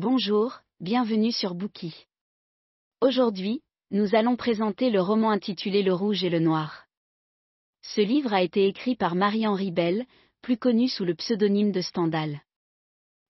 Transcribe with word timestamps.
Bonjour, 0.00 0.60
bienvenue 0.78 1.32
sur 1.32 1.56
Bookie. 1.56 2.06
Aujourd'hui, 3.00 3.62
nous 3.90 4.14
allons 4.14 4.36
présenter 4.36 4.90
le 4.90 5.00
roman 5.00 5.32
intitulé 5.32 5.82
Le 5.82 5.92
Rouge 5.92 6.22
et 6.22 6.30
le 6.30 6.38
Noir. 6.38 6.84
Ce 7.82 8.00
livre 8.00 8.32
a 8.32 8.42
été 8.42 8.68
écrit 8.68 8.94
par 8.94 9.16
Marie-Henri 9.16 9.72
Bell, 9.72 10.06
plus 10.40 10.56
connu 10.56 10.86
sous 10.86 11.04
le 11.04 11.16
pseudonyme 11.16 11.72
de 11.72 11.80
Stendhal. 11.80 12.42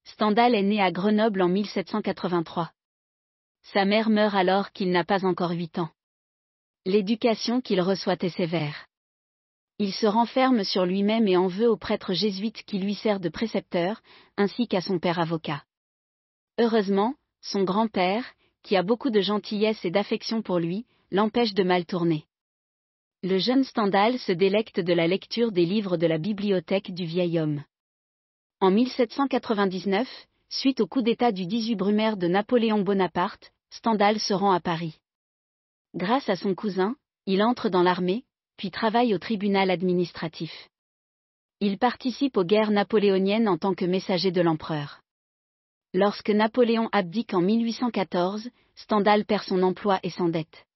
Stendhal 0.05 0.55
est 0.55 0.63
né 0.63 0.83
à 0.83 0.93
Grenoble 0.93 1.41
en 1.41 1.49
1783. 1.49 2.71
Sa 3.73 3.87
mère 3.87 4.11
meurt 4.11 4.35
alors 4.35 4.71
qu'il 4.73 4.91
n'a 4.91 5.05
pas 5.05 5.25
encore 5.25 5.53
8 5.53 5.79
ans. 5.79 5.91
L'éducation 6.85 7.63
qu'il 7.63 7.81
reçoit 7.81 8.19
est 8.21 8.29
sévère. 8.29 8.89
Il 9.79 9.95
se 9.95 10.07
renferme 10.07 10.65
sur 10.65 10.85
lui-même 10.85 11.29
et 11.29 11.39
en 11.39 11.47
veut 11.47 11.71
au 11.71 11.79
prêtre 11.79 12.13
jésuite 12.13 12.63
qui 12.65 12.79
lui 12.79 12.95
sert 12.95 13.21
de 13.21 13.31
précepteur, 13.31 14.03
ainsi 14.37 14.69
qu'à 14.69 14.83
son 14.83 14.99
père 14.99 15.19
avocat. 15.19 15.63
Heureusement, 16.59 17.15
son 17.41 17.63
grand-père, 17.63 18.25
qui 18.65 18.77
a 18.77 18.83
beaucoup 18.83 19.11
de 19.11 19.21
gentillesse 19.21 19.85
et 19.85 19.91
d'affection 19.91 20.43
pour 20.43 20.59
lui, 20.59 20.87
l'empêche 21.13 21.55
de 21.55 21.63
mal 21.63 21.87
tourner. 21.87 22.25
Le 23.23 23.39
jeune 23.39 23.65
Stendhal 23.65 24.19
se 24.19 24.33
délecte 24.33 24.81
de 24.81 24.93
la 24.93 25.07
lecture 25.07 25.53
des 25.53 25.65
livres 25.65 25.97
de 25.97 26.07
la 26.07 26.19
bibliothèque 26.19 26.93
du 26.93 27.05
vieil 27.05 27.39
homme. 27.39 27.63
En 28.61 28.73
1799, 28.73 30.09
suite 30.49 30.81
au 30.81 30.89
coup 30.89 31.03
d'État 31.03 31.31
du 31.31 31.47
18 31.47 31.77
Brumaire 31.77 32.17
de 32.17 32.27
Napoléon 32.27 32.81
Bonaparte, 32.83 33.53
Stendhal 33.71 34.19
se 34.19 34.35
rend 34.35 34.51
à 34.51 34.61
Paris. 34.61 34.99
Grâce 35.95 36.29
à 36.29 36.37
son 36.37 36.55
cousin, 36.55 36.97
il 37.27 37.43
entre 37.43 37.69
dans 37.69 37.83
l'armée, 37.83 38.25
puis 38.57 38.73
travaille 38.73 39.15
au 39.15 39.19
tribunal 39.19 39.71
administratif. 39.71 40.69
Il 41.61 41.79
participe 41.79 42.37
aux 42.37 42.45
guerres 42.45 42.73
napoléoniennes 42.73 43.49
en 43.49 43.59
tant 43.59 43.75
que 43.75 43.85
messager 43.85 44.33
de 44.33 44.41
l'empereur. 44.41 45.03
Lorsque 45.95 46.31
Napoléon 46.31 46.89
abdique 46.93 47.33
en 47.33 47.41
1814, 47.41 48.51
Stendhal 48.75 49.25
perd 49.25 49.45
son 49.45 49.63
emploi 49.63 49.99
et 50.03 50.11
s'endette. 50.11 50.67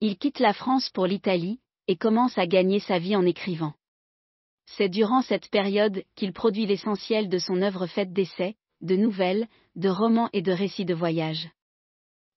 Il 0.00 0.16
quitte 0.16 0.38
la 0.38 0.52
France 0.52 0.88
pour 0.90 1.06
l'Italie, 1.06 1.60
et 1.88 1.96
commence 1.96 2.38
à 2.38 2.46
gagner 2.46 2.78
sa 2.78 3.00
vie 3.00 3.16
en 3.16 3.26
écrivant. 3.26 3.74
C'est 4.66 4.88
durant 4.88 5.22
cette 5.22 5.50
période 5.50 6.04
qu'il 6.14 6.32
produit 6.32 6.64
l'essentiel 6.64 7.28
de 7.28 7.38
son 7.38 7.60
œuvre 7.62 7.88
faite 7.88 8.12
d'essais, 8.12 8.54
de 8.80 8.94
nouvelles, 8.94 9.48
de 9.74 9.88
romans 9.88 10.30
et 10.32 10.40
de 10.40 10.52
récits 10.52 10.84
de 10.84 10.94
voyage. 10.94 11.50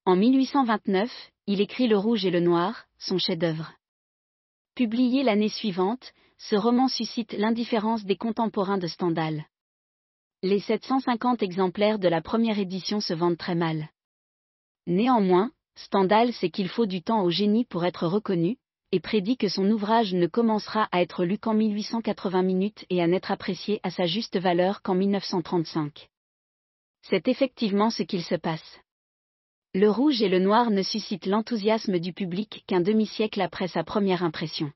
En 0.05 0.15
1829, 0.15 1.11
il 1.45 1.61
écrit 1.61 1.87
Le 1.87 1.97
Rouge 1.99 2.25
et 2.25 2.31
le 2.31 2.39
Noir, 2.39 2.85
son 2.97 3.19
chef-d'œuvre. 3.19 3.71
Publié 4.73 5.21
l'année 5.21 5.49
suivante, 5.49 6.13
ce 6.39 6.55
roman 6.55 6.87
suscite 6.87 7.33
l'indifférence 7.33 8.03
des 8.05 8.17
contemporains 8.17 8.79
de 8.79 8.87
Stendhal. 8.87 9.45
Les 10.45 10.59
750 10.59 11.41
exemplaires 11.41 11.99
de 11.99 12.09
la 12.09 12.21
première 12.21 12.59
édition 12.59 12.99
se 12.99 13.13
vendent 13.13 13.37
très 13.37 13.55
mal. 13.55 13.87
Néanmoins, 14.87 15.53
Stendhal 15.75 16.33
sait 16.33 16.49
qu'il 16.49 16.67
faut 16.67 16.85
du 16.85 17.01
temps 17.01 17.23
au 17.23 17.29
génie 17.29 17.63
pour 17.63 17.85
être 17.85 18.07
reconnu, 18.07 18.57
et 18.91 18.99
prédit 18.99 19.37
que 19.37 19.47
son 19.47 19.71
ouvrage 19.71 20.13
ne 20.13 20.27
commencera 20.27 20.89
à 20.91 21.01
être 21.01 21.23
lu 21.23 21.37
qu'en 21.37 21.53
1880 21.53 22.43
minutes 22.43 22.85
et 22.89 23.01
à 23.01 23.07
n'être 23.07 23.31
apprécié 23.31 23.79
à 23.83 23.89
sa 23.89 24.05
juste 24.05 24.37
valeur 24.37 24.81
qu'en 24.81 24.95
1935. 24.95 26.09
C'est 27.03 27.29
effectivement 27.29 27.89
ce 27.89 28.03
qu'il 28.03 28.21
se 28.21 28.35
passe. 28.35 28.81
Le 29.73 29.89
rouge 29.89 30.21
et 30.21 30.27
le 30.27 30.39
noir 30.39 30.71
ne 30.71 30.83
suscitent 30.83 31.25
l'enthousiasme 31.25 31.99
du 31.99 32.11
public 32.11 32.65
qu'un 32.67 32.81
demi-siècle 32.81 33.39
après 33.39 33.69
sa 33.69 33.85
première 33.85 34.23
impression. 34.23 34.73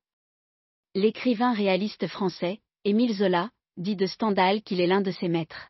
L'écrivain 0.95 1.51
réaliste 1.51 2.07
français, 2.07 2.61
Émile 2.85 3.13
Zola, 3.13 3.49
dit 3.77 3.95
de 3.95 4.05
Stendhal 4.05 4.61
qu'il 4.61 4.81
est 4.81 4.87
l'un 4.87 5.01
de 5.01 5.11
ses 5.11 5.27
maîtres. 5.27 5.69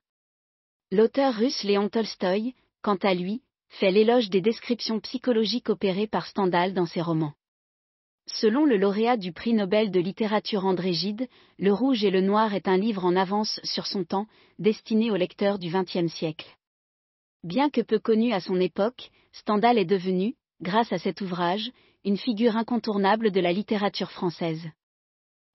L'auteur 0.92 1.34
russe 1.34 1.64
Léon 1.64 1.90
Tolstoï, 1.90 2.56
quant 2.82 2.96
à 2.96 3.14
lui, 3.14 3.42
fait 3.70 3.92
l'éloge 3.92 4.30
des 4.30 4.42
descriptions 4.42 5.00
psychologiques 5.00 5.70
opérées 5.70 6.08
par 6.08 6.26
Stendhal 6.26 6.74
dans 6.74 6.86
ses 6.86 7.02
romans. 7.02 7.34
Selon 8.28 8.66
le 8.66 8.78
lauréat 8.78 9.18
du 9.18 9.32
prix 9.32 9.54
Nobel 9.54 9.90
de 9.92 10.00
littérature 10.00 10.66
André 10.66 10.94
Gide, 10.94 11.28
Le 11.58 11.74
Rouge 11.74 12.04
et 12.04 12.12
le 12.12 12.22
Noir 12.22 12.54
est 12.54 12.68
un 12.68 12.78
livre 12.78 13.06
en 13.06 13.16
avance 13.16 13.60
sur 13.64 13.88
son 13.88 14.04
temps, 14.04 14.28
destiné 14.60 15.12
aux 15.12 15.16
lecteurs 15.16 15.60
du 15.60 15.70
XXe 15.70 16.12
siècle. 16.12 16.48
Bien 17.44 17.70
que 17.70 17.82
peu 17.82 18.00
connu 18.00 18.34
à 18.34 18.42
son 18.42 18.60
époque, 18.60 19.12
Stendhal 19.32 19.78
est 19.78 19.86
devenu, 19.86 20.36
grâce 20.62 20.92
à 20.92 21.00
cet 21.00 21.22
ouvrage, 21.22 21.72
une 22.04 22.18
figure 22.18 22.58
incontournable 22.58 23.32
de 23.32 23.40
la 23.40 23.54
littérature 23.54 24.12
française. 24.12 24.66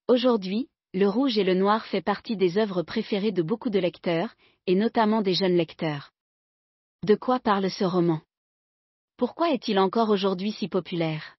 Aujourd'hui, 0.08 0.68
Le 0.94 1.08
Rouge 1.08 1.38
et 1.38 1.44
le 1.44 1.54
Noir 1.54 1.86
fait 1.86 2.02
partie 2.02 2.36
des 2.36 2.58
œuvres 2.58 2.82
préférées 2.82 3.32
de 3.32 3.42
beaucoup 3.42 3.70
de 3.70 3.78
lecteurs, 3.78 4.34
et 4.66 4.74
notamment 4.74 5.22
des 5.22 5.32
jeunes 5.32 5.56
lecteurs. 5.56 6.10
De 7.02 7.14
quoi 7.14 7.40
parle 7.40 7.70
ce 7.70 7.84
roman? 7.84 8.20
Pourquoi 9.16 9.52
est-il 9.52 9.78
encore 9.78 10.10
aujourd'hui 10.10 10.52
si 10.52 10.68
populaire? 10.68 11.38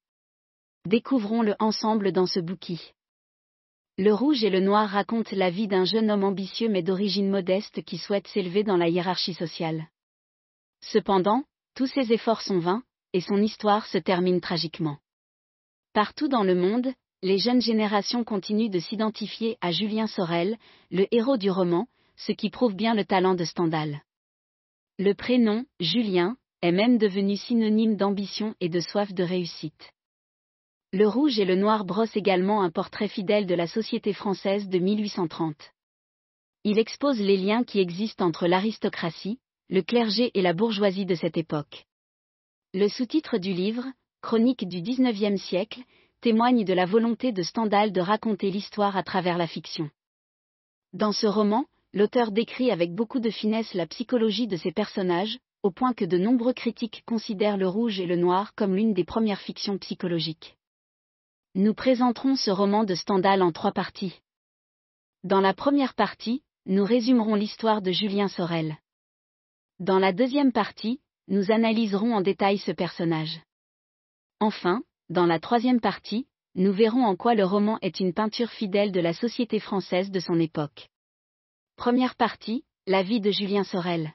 Découvrons-le 0.86 1.56
ensemble 1.60 2.12
dans 2.12 2.26
ce 2.26 2.40
bouquin. 2.40 2.80
Le 4.00 4.12
Rouge 4.12 4.44
et 4.44 4.50
le 4.50 4.60
Noir 4.60 4.90
raconte 4.90 5.32
la 5.32 5.52
vie 5.52 5.68
d'un 5.68 5.86
jeune 5.86 6.10
homme 6.10 6.24
ambitieux 6.24 6.68
mais 6.68 6.82
d'origine 6.82 7.30
modeste 7.30 7.84
qui 7.84 8.00
souhaite 8.00 8.28
s'élever 8.28 8.64
dans 8.64 8.78
la 8.78 8.90
hiérarchie 8.90 9.36
sociale. 9.36 9.88
Cependant, 10.82 11.44
tous 11.76 11.86
ses 11.86 12.12
efforts 12.12 12.42
sont 12.42 12.60
vains, 12.60 12.84
et 13.14 13.22
son 13.22 13.38
histoire 13.38 13.86
se 13.86 14.00
termine 14.00 14.42
tragiquement. 14.42 14.98
Partout 15.94 16.28
dans 16.28 16.44
le 16.44 16.56
monde, 16.56 16.92
les 17.24 17.38
jeunes 17.38 17.62
générations 17.62 18.26
continuent 18.26 18.70
de 18.70 18.80
s'identifier 18.80 19.58
à 19.62 19.72
Julien 19.72 20.08
Sorel, 20.08 20.58
le 20.92 21.08
héros 21.16 21.38
du 21.38 21.50
roman, 21.50 21.88
ce 22.18 22.34
qui 22.34 22.50
prouve 22.50 22.76
bien 22.76 22.94
le 22.94 23.06
talent 23.06 23.34
de 23.34 23.46
Stendhal. 23.46 24.02
Le 25.00 25.14
prénom, 25.14 25.64
Julien, 25.80 26.36
est 26.62 26.74
même 26.74 26.98
devenu 26.98 27.38
synonyme 27.38 27.96
d'ambition 27.96 28.56
et 28.60 28.68
de 28.68 28.82
soif 28.82 29.14
de 29.14 29.24
réussite. 29.24 29.94
Le 30.92 31.08
rouge 31.08 31.40
et 31.40 31.46
le 31.46 31.56
noir 31.56 31.86
brossent 31.86 32.18
également 32.18 32.62
un 32.62 32.70
portrait 32.70 33.08
fidèle 33.08 33.48
de 33.48 33.56
la 33.56 33.68
société 33.68 34.12
française 34.12 34.68
de 34.68 34.80
1830. 34.80 35.56
Il 36.66 36.78
expose 36.78 37.22
les 37.22 37.38
liens 37.38 37.64
qui 37.64 37.80
existent 37.80 38.28
entre 38.28 38.48
l'aristocratie, 38.48 39.40
le 39.70 39.82
clergé 39.82 40.30
et 40.34 40.42
la 40.42 40.54
bourgeoisie 40.54 41.06
de 41.06 41.16
cette 41.16 41.38
époque. 41.38 41.86
Le 42.74 42.90
sous-titre 42.90 43.38
du 43.38 43.54
livre, 43.54 43.86
Chronique 44.22 44.68
du 44.68 44.82
XIXe 44.82 45.42
siècle, 45.42 45.84
témoigne 46.24 46.64
de 46.64 46.72
la 46.72 46.86
volonté 46.86 47.34
de 47.34 47.44
Stendhal 47.44 47.92
de 47.92 48.00
raconter 48.00 48.50
l'histoire 48.50 48.96
à 48.96 49.04
travers 49.04 49.38
la 49.38 49.46
fiction. 49.46 49.90
Dans 50.94 51.12
ce 51.12 51.28
roman, 51.28 51.66
l'auteur 51.92 52.32
décrit 52.32 52.72
avec 52.72 52.96
beaucoup 52.96 53.20
de 53.20 53.30
finesse 53.30 53.74
la 53.74 53.86
psychologie 53.88 54.48
de 54.48 54.56
ses 54.56 54.72
personnages, 54.72 55.38
au 55.64 55.72
point 55.72 55.94
que 55.94 56.06
de 56.06 56.18
nombreux 56.18 56.54
critiques 56.54 57.04
considèrent 57.06 57.58
le 57.58 57.68
rouge 57.68 58.00
et 58.00 58.06
le 58.06 58.16
noir 58.16 58.56
comme 58.56 58.74
l'une 58.74 58.94
des 58.94 59.04
premières 59.04 59.42
fictions 59.42 59.78
psychologiques. 59.78 60.56
Nous 61.56 61.74
présenterons 61.74 62.38
ce 62.38 62.52
roman 62.52 62.86
de 62.86 62.96
Stendhal 62.96 63.42
en 63.42 63.52
trois 63.52 63.74
parties. 63.74 64.22
Dans 65.26 65.42
la 65.42 65.54
première 65.54 65.94
partie, 65.94 66.42
nous 66.66 66.86
résumerons 66.86 67.36
l'histoire 67.36 67.82
de 67.82 67.92
Julien 67.92 68.30
Sorel. 68.30 68.78
Dans 69.80 70.00
la 70.00 70.14
deuxième 70.14 70.54
partie, 70.54 71.02
nous 71.28 71.52
analyserons 71.52 72.16
en 72.16 72.22
détail 72.22 72.60
ce 72.60 72.72
personnage. 72.72 73.42
Enfin, 74.40 74.84
dans 75.14 75.26
la 75.28 75.40
troisième 75.40 75.80
partie, 75.80 76.26
nous 76.56 76.74
verrons 76.74 77.06
en 77.06 77.16
quoi 77.16 77.36
le 77.36 77.46
roman 77.46 77.78
est 77.82 78.00
une 78.00 78.14
peinture 78.14 78.50
fidèle 78.50 78.92
de 78.92 79.00
la 79.00 79.14
société 79.14 79.60
française 79.60 80.10
de 80.10 80.20
son 80.20 80.40
époque. 80.40 80.90
Première 81.78 82.16
partie, 82.16 82.66
la 82.88 83.04
vie 83.04 83.22
de 83.22 83.30
Julien 83.30 83.64
Sorel. 83.64 84.14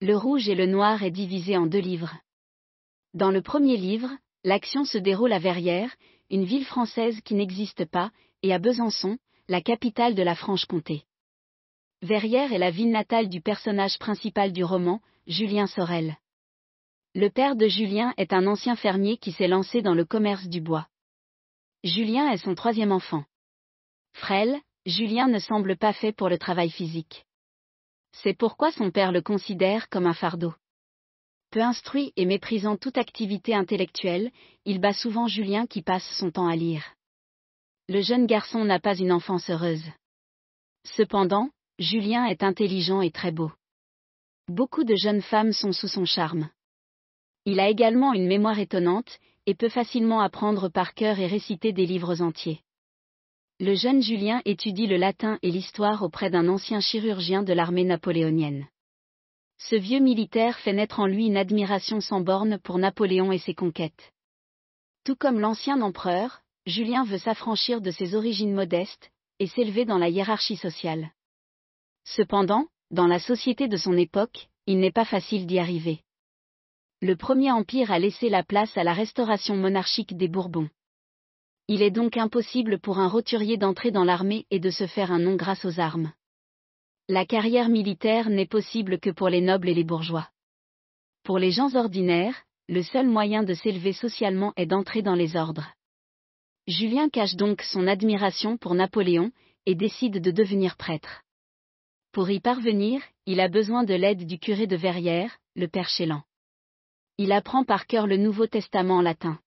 Le 0.00 0.16
rouge 0.16 0.48
et 0.48 0.56
le 0.56 0.66
noir 0.66 1.04
est 1.04 1.12
divisé 1.12 1.56
en 1.56 1.66
deux 1.66 1.78
livres. 1.78 2.14
Dans 3.14 3.30
le 3.30 3.42
premier 3.42 3.76
livre, 3.76 4.10
l'action 4.42 4.84
se 4.84 4.98
déroule 4.98 5.32
à 5.32 5.38
Verrières, 5.38 5.94
une 6.30 6.44
ville 6.44 6.64
française 6.64 7.20
qui 7.20 7.34
n'existe 7.34 7.84
pas, 7.84 8.10
et 8.42 8.52
à 8.52 8.58
Besançon, 8.58 9.18
la 9.48 9.60
capitale 9.60 10.16
de 10.16 10.22
la 10.22 10.34
Franche-Comté. 10.34 11.04
Verrières 12.00 12.52
est 12.52 12.58
la 12.58 12.72
ville 12.72 12.90
natale 12.90 13.28
du 13.28 13.40
personnage 13.40 13.98
principal 14.00 14.52
du 14.52 14.64
roman, 14.64 15.00
Julien 15.28 15.68
Sorel. 15.68 16.16
Le 17.14 17.28
père 17.28 17.56
de 17.56 17.68
Julien 17.68 18.14
est 18.16 18.32
un 18.32 18.46
ancien 18.46 18.74
fermier 18.74 19.18
qui 19.18 19.32
s'est 19.32 19.46
lancé 19.46 19.82
dans 19.82 19.92
le 19.94 20.06
commerce 20.06 20.46
du 20.46 20.62
bois. 20.62 20.88
Julien 21.84 22.30
est 22.30 22.38
son 22.38 22.54
troisième 22.54 22.90
enfant. 22.90 23.24
Frêle, 24.14 24.58
Julien 24.86 25.28
ne 25.28 25.38
semble 25.38 25.76
pas 25.76 25.92
fait 25.92 26.12
pour 26.12 26.30
le 26.30 26.38
travail 26.38 26.70
physique. 26.70 27.26
C'est 28.12 28.32
pourquoi 28.32 28.72
son 28.72 28.90
père 28.90 29.12
le 29.12 29.20
considère 29.20 29.90
comme 29.90 30.06
un 30.06 30.14
fardeau. 30.14 30.54
Peu 31.50 31.60
instruit 31.60 32.14
et 32.16 32.24
méprisant 32.24 32.78
toute 32.78 32.96
activité 32.96 33.54
intellectuelle, 33.54 34.30
il 34.64 34.80
bat 34.80 34.94
souvent 34.94 35.26
Julien 35.26 35.66
qui 35.66 35.82
passe 35.82 36.16
son 36.18 36.30
temps 36.30 36.48
à 36.48 36.56
lire. 36.56 36.94
Le 37.90 38.00
jeune 38.00 38.26
garçon 38.26 38.64
n'a 38.64 38.80
pas 38.80 38.96
une 38.96 39.12
enfance 39.12 39.50
heureuse. 39.50 39.84
Cependant, 40.84 41.50
Julien 41.78 42.24
est 42.24 42.42
intelligent 42.42 43.02
et 43.02 43.10
très 43.10 43.32
beau. 43.32 43.52
Beaucoup 44.48 44.84
de 44.84 44.96
jeunes 44.96 45.20
femmes 45.20 45.52
sont 45.52 45.72
sous 45.72 45.88
son 45.88 46.06
charme. 46.06 46.48
Il 47.44 47.60
a 47.60 47.68
également 47.68 48.12
une 48.12 48.26
mémoire 48.26 48.58
étonnante, 48.58 49.18
et 49.46 49.54
peut 49.54 49.68
facilement 49.68 50.20
apprendre 50.20 50.68
par 50.68 50.94
cœur 50.94 51.18
et 51.18 51.26
réciter 51.26 51.72
des 51.72 51.86
livres 51.86 52.22
entiers. 52.22 52.60
Le 53.58 53.74
jeune 53.74 54.02
Julien 54.02 54.40
étudie 54.44 54.86
le 54.86 54.96
latin 54.96 55.38
et 55.42 55.50
l'histoire 55.50 56.02
auprès 56.02 56.30
d'un 56.30 56.48
ancien 56.48 56.80
chirurgien 56.80 57.42
de 57.42 57.52
l'armée 57.52 57.84
napoléonienne. 57.84 58.66
Ce 59.58 59.76
vieux 59.76 60.00
militaire 60.00 60.58
fait 60.58 60.72
naître 60.72 61.00
en 61.00 61.06
lui 61.06 61.26
une 61.26 61.36
admiration 61.36 62.00
sans 62.00 62.20
borne 62.20 62.58
pour 62.58 62.78
Napoléon 62.78 63.30
et 63.30 63.38
ses 63.38 63.54
conquêtes. 63.54 64.12
Tout 65.04 65.14
comme 65.16 65.38
l'ancien 65.38 65.80
empereur, 65.80 66.40
Julien 66.66 67.04
veut 67.04 67.18
s'affranchir 67.18 67.80
de 67.80 67.90
ses 67.90 68.14
origines 68.14 68.54
modestes 68.54 69.10
et 69.38 69.46
s'élever 69.46 69.84
dans 69.84 69.98
la 69.98 70.08
hiérarchie 70.08 70.56
sociale. 70.56 71.10
Cependant, 72.04 72.66
dans 72.90 73.06
la 73.06 73.18
société 73.18 73.68
de 73.68 73.76
son 73.76 73.96
époque, 73.96 74.48
il 74.66 74.78
n'est 74.78 74.92
pas 74.92 75.04
facile 75.04 75.46
d'y 75.46 75.58
arriver. 75.58 76.02
Le 77.04 77.16
premier 77.16 77.50
empire 77.50 77.90
a 77.90 77.98
laissé 77.98 78.28
la 78.28 78.44
place 78.44 78.76
à 78.76 78.84
la 78.84 78.92
restauration 78.92 79.56
monarchique 79.56 80.16
des 80.16 80.28
Bourbons. 80.28 80.70
Il 81.66 81.82
est 81.82 81.90
donc 81.90 82.16
impossible 82.16 82.78
pour 82.78 83.00
un 83.00 83.08
roturier 83.08 83.56
d'entrer 83.56 83.90
dans 83.90 84.04
l'armée 84.04 84.46
et 84.52 84.60
de 84.60 84.70
se 84.70 84.86
faire 84.86 85.10
un 85.10 85.18
nom 85.18 85.34
grâce 85.34 85.64
aux 85.64 85.80
armes. 85.80 86.12
La 87.08 87.26
carrière 87.26 87.68
militaire 87.68 88.30
n'est 88.30 88.46
possible 88.46 89.00
que 89.00 89.10
pour 89.10 89.28
les 89.28 89.40
nobles 89.40 89.68
et 89.68 89.74
les 89.74 89.82
bourgeois. 89.82 90.28
Pour 91.24 91.40
les 91.40 91.50
gens 91.50 91.74
ordinaires, 91.74 92.44
le 92.68 92.84
seul 92.84 93.08
moyen 93.08 93.42
de 93.42 93.54
s'élever 93.54 93.92
socialement 93.92 94.52
est 94.54 94.66
d'entrer 94.66 95.02
dans 95.02 95.16
les 95.16 95.34
ordres. 95.34 95.74
Julien 96.68 97.08
cache 97.08 97.34
donc 97.34 97.62
son 97.62 97.88
admiration 97.88 98.56
pour 98.56 98.76
Napoléon 98.76 99.32
et 99.66 99.74
décide 99.74 100.20
de 100.20 100.30
devenir 100.30 100.76
prêtre. 100.76 101.24
Pour 102.12 102.30
y 102.30 102.38
parvenir, 102.38 103.02
il 103.26 103.40
a 103.40 103.48
besoin 103.48 103.82
de 103.82 103.94
l'aide 103.94 104.24
du 104.24 104.38
curé 104.38 104.68
de 104.68 104.76
Verrières, 104.76 105.36
le 105.56 105.66
père 105.66 105.88
Chélan. 105.88 106.22
Il 107.18 107.32
apprend 107.32 107.64
par 107.64 107.86
cœur 107.86 108.06
le 108.06 108.16
Nouveau 108.16 108.46
Testament 108.46 108.96
en 108.96 109.02
latin. 109.02 109.38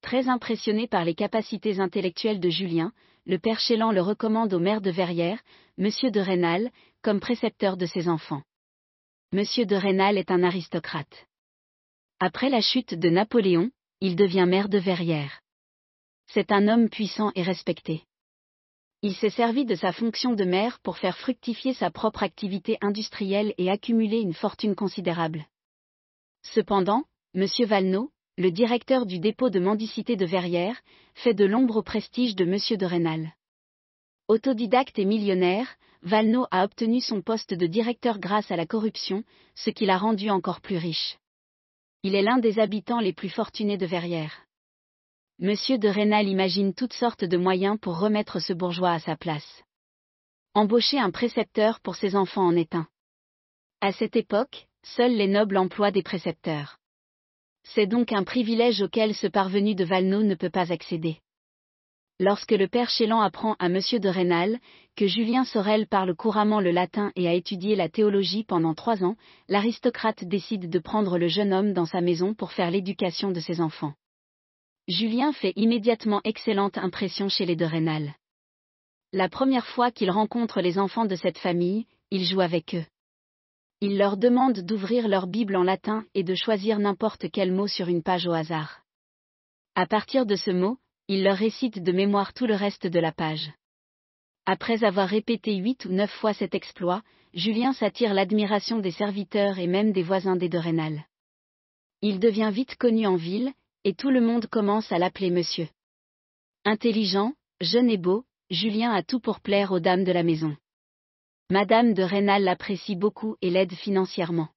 Très 0.00 0.28
impressionné 0.28 0.86
par 0.86 1.04
les 1.04 1.14
capacités 1.14 1.78
intellectuelles 1.78 2.40
de 2.40 2.48
Julien, 2.48 2.92
le 3.26 3.38
père 3.38 3.60
Chélan 3.60 3.92
le 3.92 4.00
recommande 4.00 4.54
au 4.54 4.58
maire 4.58 4.80
de 4.80 4.90
Verrières, 4.90 5.42
Monsieur 5.76 6.10
de 6.10 6.20
Rênal, 6.20 6.70
comme 7.02 7.20
précepteur 7.20 7.76
de 7.76 7.86
ses 7.86 8.08
enfants. 8.08 8.42
Monsieur 9.32 9.66
de 9.66 9.76
Rênal 9.76 10.16
est 10.16 10.30
un 10.30 10.42
aristocrate. 10.42 11.26
Après 12.18 12.48
la 12.48 12.60
chute 12.60 12.94
de 12.94 13.10
Napoléon, 13.10 13.70
il 14.00 14.16
devient 14.16 14.46
maire 14.48 14.68
de 14.68 14.78
Verrières. 14.78 15.40
C'est 16.26 16.50
un 16.50 16.66
homme 16.66 16.88
puissant 16.88 17.30
et 17.34 17.42
respecté. 17.42 18.04
Il 19.02 19.14
s'est 19.14 19.30
servi 19.30 19.64
de 19.64 19.74
sa 19.74 19.92
fonction 19.92 20.34
de 20.34 20.44
maire 20.44 20.78
pour 20.80 20.98
faire 20.98 21.16
fructifier 21.16 21.74
sa 21.74 21.90
propre 21.90 22.22
activité 22.22 22.78
industrielle 22.80 23.54
et 23.58 23.70
accumuler 23.70 24.20
une 24.20 24.34
fortune 24.34 24.74
considérable. 24.74 25.46
Cependant, 26.42 27.04
M. 27.34 27.46
Valneau, 27.66 28.10
le 28.36 28.50
directeur 28.50 29.06
du 29.06 29.18
dépôt 29.18 29.50
de 29.50 29.60
mendicité 29.60 30.16
de 30.16 30.24
Verrières, 30.24 30.80
fait 31.14 31.34
de 31.34 31.44
l'ombre 31.44 31.76
au 31.76 31.82
prestige 31.82 32.34
de 32.34 32.44
M. 32.44 32.78
de 32.78 32.86
Rênal. 32.86 33.34
Autodidacte 34.28 34.98
et 34.98 35.04
millionnaire, 35.04 35.76
Valneau 36.02 36.46
a 36.50 36.64
obtenu 36.64 37.00
son 37.00 37.20
poste 37.20 37.52
de 37.52 37.66
directeur 37.66 38.18
grâce 38.18 38.50
à 38.50 38.56
la 38.56 38.64
corruption, 38.64 39.22
ce 39.54 39.70
qui 39.70 39.84
l'a 39.84 39.98
rendu 39.98 40.30
encore 40.30 40.60
plus 40.60 40.78
riche. 40.78 41.18
Il 42.02 42.14
est 42.14 42.22
l'un 42.22 42.38
des 42.38 42.58
habitants 42.58 43.00
les 43.00 43.12
plus 43.12 43.28
fortunés 43.28 43.76
de 43.76 43.84
Verrières. 43.84 44.46
Monsieur 45.38 45.78
de 45.78 45.88
Rênal 45.88 46.28
imagine 46.28 46.74
toutes 46.74 46.94
sortes 46.94 47.24
de 47.24 47.36
moyens 47.36 47.78
pour 47.80 47.98
remettre 47.98 48.40
ce 48.40 48.54
bourgeois 48.54 48.92
à 48.92 48.98
sa 49.00 49.16
place. 49.16 49.62
Embaucher 50.54 50.98
un 50.98 51.10
précepteur 51.10 51.80
pour 51.80 51.96
ses 51.96 52.16
enfants 52.16 52.46
en 52.46 52.56
est 52.56 52.74
un. 52.74 52.88
À 53.82 53.92
cette 53.92 54.16
époque, 54.16 54.68
seuls 54.84 55.14
les 55.14 55.28
nobles 55.28 55.56
emploient 55.56 55.90
des 55.90 56.02
précepteurs. 56.02 56.78
C'est 57.62 57.86
donc 57.86 58.12
un 58.12 58.24
privilège 58.24 58.82
auquel 58.82 59.14
ce 59.14 59.26
parvenu 59.26 59.74
de 59.74 59.84
Valneau 59.84 60.22
ne 60.22 60.34
peut 60.34 60.50
pas 60.50 60.72
accéder. 60.72 61.18
Lorsque 62.18 62.52
le 62.52 62.68
père 62.68 62.90
Chélan 62.90 63.20
apprend 63.20 63.56
à 63.58 63.70
Monsieur 63.70 63.98
de 63.98 64.08
Rênal 64.08 64.58
que 64.94 65.06
Julien 65.06 65.44
Sorel 65.44 65.86
parle 65.86 66.14
couramment 66.14 66.60
le 66.60 66.70
latin 66.70 67.12
et 67.16 67.26
a 67.26 67.32
étudié 67.32 67.76
la 67.76 67.88
théologie 67.88 68.44
pendant 68.44 68.74
trois 68.74 69.02
ans, 69.02 69.16
l'aristocrate 69.48 70.24
décide 70.24 70.68
de 70.68 70.78
prendre 70.78 71.16
le 71.16 71.28
jeune 71.28 71.54
homme 71.54 71.72
dans 71.72 71.86
sa 71.86 72.02
maison 72.02 72.34
pour 72.34 72.52
faire 72.52 72.70
l'éducation 72.70 73.30
de 73.30 73.40
ses 73.40 73.62
enfants. 73.62 73.94
Julien 74.86 75.32
fait 75.32 75.54
immédiatement 75.56 76.20
excellente 76.24 76.76
impression 76.76 77.30
chez 77.30 77.46
les 77.46 77.56
de 77.56 77.64
Rênal. 77.64 78.14
La 79.12 79.30
première 79.30 79.66
fois 79.66 79.90
qu'il 79.90 80.10
rencontre 80.10 80.60
les 80.60 80.78
enfants 80.78 81.06
de 81.06 81.16
cette 81.16 81.38
famille, 81.38 81.86
il 82.10 82.24
joue 82.24 82.42
avec 82.42 82.74
eux. 82.74 82.84
Il 83.82 83.96
leur 83.96 84.18
demande 84.18 84.60
d'ouvrir 84.60 85.08
leur 85.08 85.26
Bible 85.26 85.56
en 85.56 85.62
latin 85.62 86.04
et 86.14 86.22
de 86.22 86.34
choisir 86.34 86.78
n'importe 86.78 87.30
quel 87.30 87.50
mot 87.50 87.66
sur 87.66 87.88
une 87.88 88.02
page 88.02 88.26
au 88.26 88.32
hasard. 88.32 88.82
À 89.74 89.86
partir 89.86 90.26
de 90.26 90.36
ce 90.36 90.50
mot, 90.50 90.76
il 91.08 91.24
leur 91.24 91.36
récite 91.36 91.82
de 91.82 91.92
mémoire 91.92 92.34
tout 92.34 92.46
le 92.46 92.54
reste 92.54 92.86
de 92.86 93.00
la 93.00 93.10
page. 93.10 93.50
Après 94.44 94.84
avoir 94.84 95.08
répété 95.08 95.56
huit 95.56 95.86
ou 95.86 95.92
neuf 95.92 96.10
fois 96.10 96.34
cet 96.34 96.54
exploit, 96.54 97.02
Julien 97.32 97.72
s'attire 97.72 98.12
l'admiration 98.12 98.80
des 98.80 98.90
serviteurs 98.90 99.58
et 99.58 99.66
même 99.66 99.92
des 99.92 100.02
voisins 100.02 100.36
des 100.36 100.48
de 100.48 100.58
Rênal. 100.58 101.06
Il 102.02 102.18
devient 102.18 102.50
vite 102.52 102.76
connu 102.76 103.06
en 103.06 103.16
ville, 103.16 103.52
et 103.84 103.94
tout 103.94 104.10
le 104.10 104.20
monde 104.20 104.46
commence 104.46 104.92
à 104.92 104.98
l'appeler 104.98 105.30
monsieur. 105.30 105.68
Intelligent, 106.64 107.32
jeune 107.60 107.88
et 107.88 107.96
beau, 107.96 108.24
Julien 108.50 108.92
a 108.92 109.02
tout 109.02 109.20
pour 109.20 109.40
plaire 109.40 109.72
aux 109.72 109.80
dames 109.80 110.04
de 110.04 110.12
la 110.12 110.22
maison. 110.22 110.54
Madame 111.52 111.94
de 111.94 112.04
Rênal 112.04 112.44
l'apprécie 112.44 112.94
beaucoup 112.94 113.34
et 113.42 113.50
l'aide 113.50 113.72
financièrement. 113.72 114.50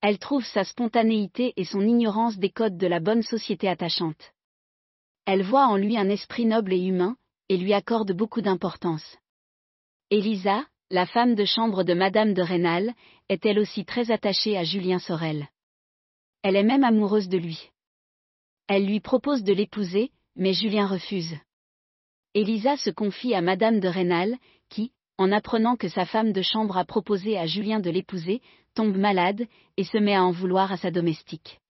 Elle 0.00 0.20
trouve 0.20 0.44
sa 0.44 0.62
spontanéité 0.62 1.52
et 1.56 1.64
son 1.64 1.80
ignorance 1.80 2.38
des 2.38 2.50
codes 2.50 2.78
de 2.78 2.86
la 2.86 3.00
bonne 3.00 3.24
société 3.24 3.68
attachante. 3.68 4.32
Elle 5.24 5.42
voit 5.42 5.66
en 5.66 5.76
lui 5.76 5.98
un 5.98 6.08
esprit 6.08 6.46
noble 6.46 6.74
et 6.74 6.80
humain, 6.80 7.16
et 7.48 7.56
lui 7.56 7.72
accorde 7.72 8.12
beaucoup 8.12 8.40
d'importance. 8.40 9.18
Elisa, 10.10 10.64
la 10.90 11.06
femme 11.06 11.34
de 11.34 11.44
chambre 11.44 11.82
de 11.82 11.92
Madame 11.92 12.34
de 12.34 12.42
Rênal, 12.42 12.94
est 13.28 13.44
elle 13.44 13.58
aussi 13.58 13.84
très 13.84 14.12
attachée 14.12 14.56
à 14.56 14.62
Julien 14.62 15.00
Sorel. 15.00 15.48
Elle 16.42 16.54
est 16.54 16.62
même 16.62 16.84
amoureuse 16.84 17.28
de 17.28 17.38
lui. 17.38 17.72
Elle 18.68 18.86
lui 18.86 19.00
propose 19.00 19.42
de 19.42 19.52
l'épouser, 19.52 20.12
mais 20.36 20.52
Julien 20.52 20.86
refuse. 20.86 21.34
Elisa 22.34 22.76
se 22.76 22.90
confie 22.90 23.34
à 23.34 23.40
Madame 23.40 23.80
de 23.80 23.88
Rênal, 23.88 24.36
qui, 24.68 24.92
en 25.18 25.32
apprenant 25.32 25.76
que 25.76 25.88
sa 25.88 26.04
femme 26.04 26.32
de 26.32 26.42
chambre 26.42 26.76
a 26.76 26.84
proposé 26.84 27.38
à 27.38 27.46
Julien 27.46 27.80
de 27.80 27.90
l'épouser, 27.90 28.42
tombe 28.74 28.96
malade, 28.96 29.46
et 29.76 29.84
se 29.84 29.98
met 29.98 30.14
à 30.14 30.24
en 30.24 30.30
vouloir 30.30 30.72
à 30.72 30.76
sa 30.76 30.90
domestique. 30.90 31.60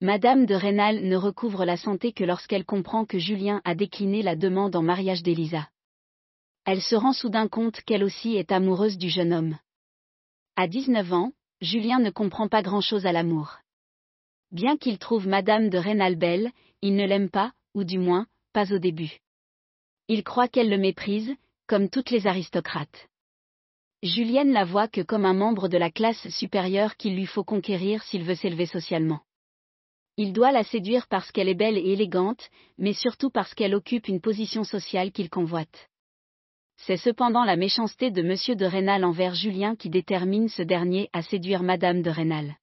Madame 0.00 0.44
de 0.44 0.54
Rênal 0.54 1.04
ne 1.04 1.16
recouvre 1.16 1.64
la 1.64 1.76
santé 1.76 2.12
que 2.12 2.24
lorsqu'elle 2.24 2.64
comprend 2.64 3.06
que 3.06 3.18
Julien 3.18 3.62
a 3.64 3.74
décliné 3.74 4.22
la 4.22 4.36
demande 4.36 4.76
en 4.76 4.82
mariage 4.82 5.22
d'Elisa. 5.22 5.68
Elle 6.66 6.82
se 6.82 6.96
rend 6.96 7.12
soudain 7.12 7.48
compte 7.48 7.80
qu'elle 7.82 8.04
aussi 8.04 8.36
est 8.36 8.52
amoureuse 8.52 8.98
du 8.98 9.08
jeune 9.08 9.32
homme. 9.32 9.56
À 10.56 10.66
19 10.66 11.12
ans, 11.12 11.32
Julien 11.60 12.00
ne 12.00 12.10
comprend 12.10 12.48
pas 12.48 12.60
grand-chose 12.60 13.06
à 13.06 13.12
l'amour. 13.12 13.58
Bien 14.50 14.76
qu'il 14.76 14.98
trouve 14.98 15.26
Madame 15.26 15.70
de 15.70 15.78
Rênal 15.78 16.16
belle, 16.16 16.50
il 16.82 16.96
ne 16.96 17.06
l'aime 17.06 17.30
pas, 17.30 17.52
ou 17.74 17.84
du 17.84 17.98
moins, 17.98 18.26
pas 18.52 18.72
au 18.74 18.78
début. 18.78 19.18
Il 20.08 20.24
croit 20.24 20.48
qu'elle 20.48 20.68
le 20.68 20.78
méprise, 20.78 21.34
comme 21.66 21.90
toutes 21.90 22.10
les 22.10 22.26
aristocrates. 22.26 23.08
Julienne 24.02 24.52
la 24.52 24.64
voit 24.64 24.88
que 24.88 25.00
comme 25.00 25.24
un 25.24 25.34
membre 25.34 25.68
de 25.68 25.78
la 25.78 25.90
classe 25.90 26.28
supérieure 26.28 26.96
qu'il 26.96 27.14
lui 27.14 27.26
faut 27.26 27.44
conquérir 27.44 28.02
s'il 28.02 28.22
veut 28.22 28.34
s'élever 28.34 28.66
socialement. 28.66 29.20
Il 30.16 30.32
doit 30.32 30.52
la 30.52 30.64
séduire 30.64 31.08
parce 31.08 31.30
qu'elle 31.32 31.48
est 31.48 31.54
belle 31.54 31.76
et 31.76 31.92
élégante, 31.92 32.48
mais 32.78 32.92
surtout 32.92 33.30
parce 33.30 33.54
qu'elle 33.54 33.74
occupe 33.74 34.08
une 34.08 34.20
position 34.20 34.64
sociale 34.64 35.12
qu'il 35.12 35.28
convoite. 35.28 35.88
C'est 36.78 36.96
cependant 36.96 37.44
la 37.44 37.56
méchanceté 37.56 38.10
de 38.10 38.20
M. 38.20 38.56
de 38.56 38.64
Rênal 38.64 39.04
envers 39.04 39.34
Julien 39.34 39.76
qui 39.76 39.90
détermine 39.90 40.48
ce 40.48 40.62
dernier 40.62 41.10
à 41.12 41.22
séduire 41.22 41.62
Madame 41.62 42.02
de 42.02 42.10
Rênal. 42.10 42.56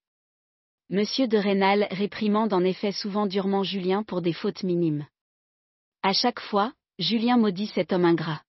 Monsieur 0.89 1.27
de 1.27 1.37
Rênal 1.37 1.87
réprimande 1.91 2.53
en 2.53 2.63
effet 2.63 2.91
souvent 2.91 3.25
durement 3.25 3.63
Julien 3.63 4.03
pour 4.03 4.21
des 4.21 4.33
fautes 4.33 4.63
minimes. 4.63 5.07
À 6.03 6.13
chaque 6.13 6.39
fois, 6.39 6.73
Julien 6.99 7.37
maudit 7.37 7.67
cet 7.67 7.91
homme 7.91 8.05
ingrat. 8.05 8.41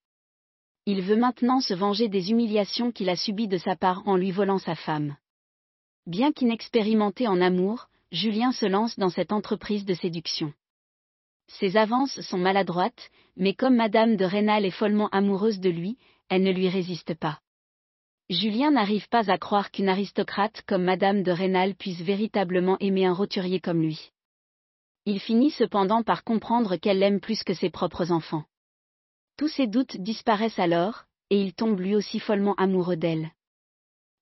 Il 0.86 1.00
veut 1.00 1.16
maintenant 1.16 1.60
se 1.60 1.72
venger 1.72 2.08
des 2.08 2.30
humiliations 2.30 2.92
qu'il 2.92 3.08
a 3.08 3.16
subies 3.16 3.48
de 3.48 3.56
sa 3.56 3.74
part 3.74 4.06
en 4.06 4.16
lui 4.16 4.30
volant 4.30 4.58
sa 4.58 4.74
femme. 4.74 5.16
Bien 6.06 6.30
qu'inexpérimenté 6.30 7.26
en 7.26 7.40
amour, 7.40 7.88
Julien 8.12 8.52
se 8.52 8.66
lance 8.66 8.98
dans 8.98 9.08
cette 9.08 9.32
entreprise 9.32 9.86
de 9.86 9.94
séduction. 9.94 10.52
Ses 11.48 11.78
avances 11.78 12.20
sont 12.20 12.38
maladroites, 12.38 13.10
mais 13.36 13.54
comme 13.54 13.76
Madame 13.76 14.16
de 14.16 14.24
Rênal 14.26 14.66
est 14.66 14.70
follement 14.70 15.08
amoureuse 15.08 15.58
de 15.58 15.70
lui, 15.70 15.96
elle 16.28 16.42
ne 16.42 16.52
lui 16.52 16.68
résiste 16.68 17.14
pas. 17.14 17.40
Julien 18.28 18.70
n'arrive 18.70 19.08
pas 19.08 19.30
à 19.30 19.38
croire 19.38 19.70
qu'une 19.70 19.88
aristocrate 19.88 20.62
comme 20.66 20.84
Madame 20.84 21.22
de 21.22 21.30
Rênal 21.30 21.74
puisse 21.74 22.00
véritablement 22.00 22.78
aimer 22.80 23.06
un 23.06 23.12
roturier 23.12 23.60
comme 23.60 23.80
lui. 23.80 24.12
Il 25.06 25.20
finit 25.20 25.50
cependant 25.50 26.02
par 26.02 26.24
comprendre 26.24 26.76
qu'elle 26.76 26.98
l'aime 26.98 27.20
plus 27.20 27.42
que 27.42 27.54
ses 27.54 27.70
propres 27.70 28.12
enfants. 28.12 28.44
Tous 29.36 29.48
ses 29.48 29.66
doutes 29.66 29.96
disparaissent 29.96 30.58
alors, 30.58 31.04
et 31.30 31.40
il 31.40 31.54
tombe 31.54 31.80
lui 31.80 31.96
aussi 31.96 32.20
follement 32.20 32.54
amoureux 32.54 32.96
d'elle. 32.96 33.30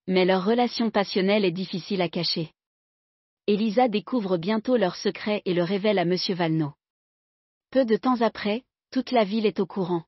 Mais 0.07 0.25
leur 0.25 0.45
relation 0.45 0.90
passionnelle 0.90 1.45
est 1.45 1.52
difficile 1.52 2.00
à 2.02 2.09
cacher. 2.09 2.52
Elisa 3.47 3.88
découvre 3.88 4.37
bientôt 4.37 4.76
leur 4.76 4.97
secret 4.97 5.42
et 5.45 5.54
le 5.54 5.62
révèle 5.62 5.99
à 5.99 6.02
M. 6.02 6.16
Valneau. 6.31 6.73
Peu 7.71 7.85
de 7.85 7.97
temps 7.97 8.21
après, 8.21 8.64
toute 8.90 9.11
la 9.11 9.25
ville 9.25 9.47
est 9.47 9.61
au 9.61 9.66
courant. 9.66 10.04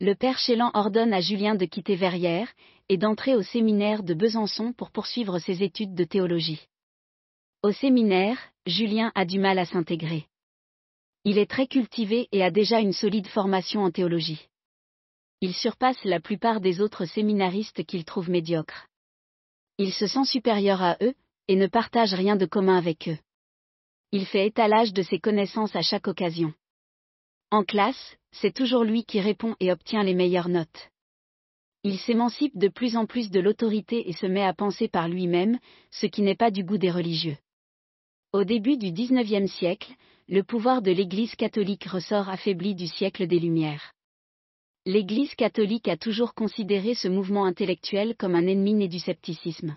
Le 0.00 0.14
père 0.14 0.38
Chélan 0.38 0.70
ordonne 0.74 1.12
à 1.12 1.20
Julien 1.20 1.54
de 1.54 1.64
quitter 1.64 1.94
Verrières, 1.94 2.52
et 2.88 2.96
d'entrer 2.98 3.36
au 3.36 3.42
séminaire 3.42 4.02
de 4.02 4.14
Besançon 4.14 4.72
pour 4.72 4.90
poursuivre 4.90 5.38
ses 5.38 5.62
études 5.62 5.94
de 5.94 6.04
théologie. 6.04 6.68
Au 7.62 7.72
séminaire, 7.72 8.38
Julien 8.66 9.12
a 9.14 9.24
du 9.24 9.38
mal 9.38 9.58
à 9.58 9.64
s'intégrer. 9.64 10.26
Il 11.24 11.38
est 11.38 11.50
très 11.50 11.66
cultivé 11.66 12.28
et 12.32 12.42
a 12.42 12.50
déjà 12.50 12.80
une 12.80 12.92
solide 12.92 13.28
formation 13.28 13.82
en 13.84 13.90
théologie. 13.90 14.48
Il 15.40 15.54
surpasse 15.54 16.02
la 16.04 16.20
plupart 16.20 16.60
des 16.60 16.80
autres 16.80 17.04
séminaristes 17.04 17.84
qu'il 17.84 18.04
trouve 18.04 18.30
médiocres. 18.30 18.88
Il 19.78 19.92
se 19.92 20.06
sent 20.06 20.24
supérieur 20.24 20.82
à 20.82 20.96
eux, 21.00 21.14
et 21.48 21.56
ne 21.56 21.66
partage 21.66 22.14
rien 22.14 22.36
de 22.36 22.46
commun 22.46 22.76
avec 22.76 23.08
eux. 23.08 23.18
Il 24.12 24.26
fait 24.26 24.46
étalage 24.46 24.92
de 24.92 25.02
ses 25.02 25.18
connaissances 25.18 25.74
à 25.74 25.82
chaque 25.82 26.06
occasion. 26.06 26.52
En 27.50 27.64
classe, 27.64 28.16
c'est 28.30 28.54
toujours 28.54 28.84
lui 28.84 29.04
qui 29.04 29.20
répond 29.20 29.56
et 29.60 29.72
obtient 29.72 30.02
les 30.02 30.14
meilleures 30.14 30.48
notes. 30.48 30.90
Il 31.84 31.98
s'émancipe 31.98 32.56
de 32.56 32.68
plus 32.68 32.96
en 32.96 33.06
plus 33.06 33.30
de 33.30 33.40
l'autorité 33.40 34.08
et 34.08 34.12
se 34.12 34.26
met 34.26 34.44
à 34.44 34.54
penser 34.54 34.88
par 34.88 35.08
lui-même, 35.08 35.58
ce 35.90 36.06
qui 36.06 36.22
n'est 36.22 36.36
pas 36.36 36.50
du 36.50 36.62
goût 36.62 36.78
des 36.78 36.90
religieux. 36.90 37.36
Au 38.32 38.44
début 38.44 38.76
du 38.76 38.92
XIXe 38.92 39.50
siècle, 39.50 39.92
le 40.32 40.42
pouvoir 40.42 40.80
de 40.80 40.90
l'Église 40.90 41.34
catholique 41.34 41.84
ressort 41.84 42.30
affaibli 42.30 42.74
du 42.74 42.86
siècle 42.86 43.26
des 43.26 43.38
Lumières. 43.38 43.92
L'Église 44.86 45.34
catholique 45.34 45.88
a 45.88 45.98
toujours 45.98 46.32
considéré 46.32 46.94
ce 46.94 47.06
mouvement 47.06 47.44
intellectuel 47.44 48.16
comme 48.16 48.34
un 48.34 48.46
ennemi 48.46 48.72
né 48.72 48.88
du 48.88 48.98
scepticisme. 48.98 49.76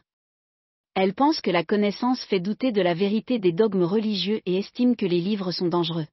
Elle 0.94 1.14
pense 1.14 1.42
que 1.42 1.52
la 1.52 1.66
connaissance 1.66 2.24
fait 2.24 2.40
douter 2.40 2.72
de 2.72 2.82
la 2.82 2.94
vérité 2.94 3.38
des 3.38 3.52
dogmes 3.52 3.84
religieux 3.84 4.40
et 4.46 4.56
estime 4.56 4.96
que 4.96 5.06
les 5.06 5.20
livres 5.20 5.52
sont 5.52 5.68
dangereux. 5.68 6.08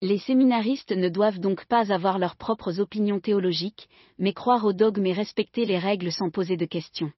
Les 0.00 0.18
séminaristes 0.18 0.92
ne 0.92 1.08
doivent 1.08 1.40
donc 1.40 1.66
pas 1.66 1.92
avoir 1.92 2.20
leurs 2.20 2.36
propres 2.36 2.78
opinions 2.78 3.18
théologiques, 3.18 3.88
mais 4.16 4.32
croire 4.32 4.64
aux 4.64 4.72
dogmes 4.72 5.06
et 5.06 5.12
respecter 5.12 5.64
les 5.64 5.78
règles 5.80 6.12
sans 6.12 6.30
poser 6.30 6.56
de 6.56 6.66
questions. 6.66 7.10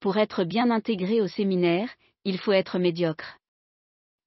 Pour 0.00 0.18
être 0.18 0.44
bien 0.44 0.70
intégré 0.70 1.22
au 1.22 1.28
séminaire, 1.28 1.88
il 2.26 2.36
faut 2.36 2.52
être 2.52 2.78
médiocre. 2.78 3.39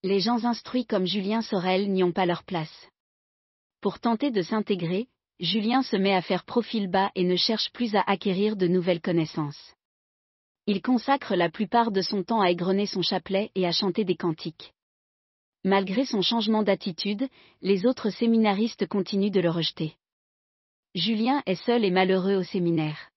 Les 0.03 0.19
gens 0.19 0.43
instruits 0.43 0.85
comme 0.85 1.07
Julien 1.07 1.41
Sorel 1.41 1.89
n'y 1.89 2.03
ont 2.03 2.11
pas 2.11 2.25
leur 2.25 2.43
place. 2.43 2.89
Pour 3.79 3.99
tenter 3.99 4.31
de 4.31 4.41
s'intégrer, 4.41 5.07
Julien 5.39 5.81
se 5.81 5.95
met 5.95 6.13
à 6.13 6.21
faire 6.21 6.43
profil 6.43 6.89
bas 6.89 7.09
et 7.15 7.23
ne 7.23 7.37
cherche 7.37 7.71
plus 7.71 7.95
à 7.95 8.01
acquérir 8.01 8.57
de 8.57 8.67
nouvelles 8.67 9.01
connaissances. 9.01 9.73
Il 10.67 10.81
consacre 10.81 11.35
la 11.35 11.49
plupart 11.49 11.91
de 11.91 12.01
son 12.01 12.23
temps 12.23 12.41
à 12.41 12.51
égrener 12.51 12.85
son 12.85 13.01
chapelet 13.01 13.51
et 13.55 13.65
à 13.65 13.71
chanter 13.71 14.03
des 14.03 14.15
cantiques. 14.15 14.73
Malgré 15.63 16.05
son 16.05 16.21
changement 16.21 16.63
d'attitude, 16.63 17.27
les 17.61 17.85
autres 17.85 18.09
séminaristes 18.09 18.87
continuent 18.87 19.31
de 19.31 19.39
le 19.39 19.49
rejeter. 19.49 19.95
Julien 20.95 21.41
est 21.45 21.63
seul 21.63 21.85
et 21.85 21.91
malheureux 21.91 22.35
au 22.35 22.43
séminaire. 22.43 23.09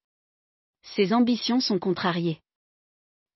Ses 0.95 1.13
ambitions 1.13 1.59
sont 1.59 1.81
contrariées. 1.81 2.41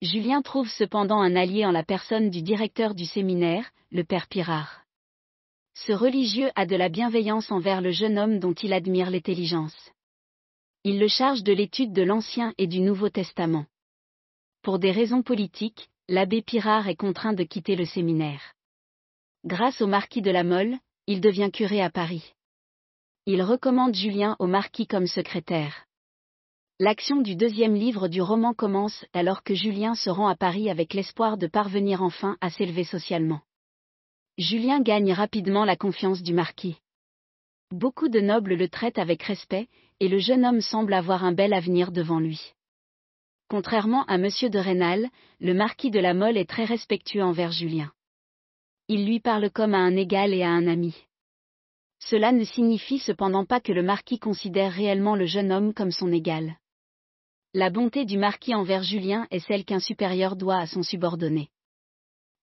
Julien 0.03 0.41
trouve 0.41 0.71
cependant 0.71 1.21
un 1.21 1.37
allié 1.37 1.67
en 1.67 1.73
la 1.73 1.83
personne 1.83 2.31
du 2.31 2.41
directeur 2.41 2.95
du 2.95 3.05
séminaire, 3.05 3.71
le 3.91 4.03
père 4.03 4.29
Pirard. 4.29 4.87
Ce 5.75 5.93
religieux 5.93 6.51
a 6.57 6.65
de 6.65 6.75
la 6.75 6.89
bienveillance 6.89 7.53
envers 7.53 7.83
le 7.83 7.91
jeune 7.91 8.19
homme 8.19 8.39
dont 8.39 8.55
il 8.55 8.73
admire 8.73 9.11
l'intelligence. 9.11 9.91
Il 10.85 10.99
le 10.99 11.09
charge 11.09 11.43
de 11.43 11.53
l'étude 11.53 11.93
de 11.93 12.01
l'Ancien 12.01 12.55
et 12.57 12.67
du 12.67 12.81
Nouveau 12.81 13.11
Testament. 13.11 13.67
Pour 14.63 14.79
des 14.79 14.91
raisons 14.91 15.23
politiques, 15.23 15.91
l'abbé 16.09 16.41
Pirard 16.41 16.89
est 16.89 16.97
contraint 16.97 17.35
de 17.35 17.45
quitter 17.45 17.77
le 17.77 17.85
séminaire. 17.85 18.55
Grâce 19.45 19.83
au 19.83 19.87
marquis 19.87 20.23
de 20.23 20.31
la 20.31 20.45
Mole, 20.45 20.79
il 21.09 21.21
devient 21.21 21.51
curé 21.53 21.83
à 21.83 21.91
Paris. 21.91 22.33
Il 23.27 23.43
recommande 23.43 23.95
Julien 23.95 24.35
au 24.39 24.47
marquis 24.47 24.87
comme 24.87 25.07
secrétaire. 25.07 25.85
L'action 26.81 27.21
du 27.21 27.37
deuxième 27.37 27.77
livre 27.77 28.09
du 28.09 28.21
roman 28.21 28.53
commence 28.53 29.07
alors 29.13 29.45
que 29.45 29.55
Julien 29.55 29.95
se 29.95 30.11
rend 30.11 30.27
à 30.27 30.35
Paris 30.35 30.69
avec 30.69 30.95
l'espoir 30.95 31.39
de 31.39 31.47
parvenir 31.47 32.03
enfin 32.03 32.37
à 32.41 32.51
s'élever 32.51 32.83
socialement. 32.83 33.43
Julien 34.37 34.81
gagne 34.81 35.13
rapidement 35.13 35.65
la 35.65 35.77
confiance 35.77 36.23
du 36.23 36.35
marquis. 36.35 36.79
Beaucoup 37.71 38.09
de 38.09 38.19
nobles 38.19 38.55
le 38.55 38.69
traitent 38.69 38.99
avec 38.99 39.23
respect, 39.23 39.69
et 40.01 40.09
le 40.09 40.19
jeune 40.19 40.45
homme 40.45 40.61
semble 40.61 40.95
avoir 40.95 41.23
un 41.25 41.33
bel 41.33 41.53
avenir 41.53 41.93
devant 41.93 42.19
lui. 42.19 42.55
Contrairement 43.49 44.05
à 44.07 44.17
M. 44.17 44.25
de 44.25 44.59
Rênal, 44.59 45.09
le 45.39 45.55
marquis 45.55 45.93
de 45.93 46.01
la 46.01 46.15
Mole 46.15 46.37
est 46.37 46.51
très 46.51 46.65
respectueux 46.65 47.23
envers 47.23 47.53
Julien 47.53 47.93
il 48.93 49.07
lui 49.07 49.21
parle 49.21 49.51
comme 49.51 49.73
à 49.73 49.79
un 49.79 49.95
égal 49.95 50.35
et 50.35 50.43
à 50.43 50.49
un 50.49 50.67
ami. 50.67 50.97
Cela 52.01 52.33
ne 52.33 52.43
signifie 52.43 52.99
cependant 52.99 53.45
pas 53.45 53.61
que 53.61 53.71
le 53.71 53.85
marquis 53.85 54.19
considère 54.19 54.73
réellement 54.73 55.15
le 55.15 55.27
jeune 55.27 55.53
homme 55.53 55.73
comme 55.75 55.93
son 55.93 56.11
égal. 56.11 56.57
La 57.53 57.69
bonté 57.69 58.05
du 58.05 58.17
marquis 58.17 58.55
envers 58.55 58.85
Julien 58.85 59.27
est 59.33 59.41
celle 59.41 59.65
qu'un 59.65 59.81
supérieur 59.81 60.37
doit 60.37 60.59
à 60.59 60.67
son 60.69 60.85
subordonné. 60.85 61.51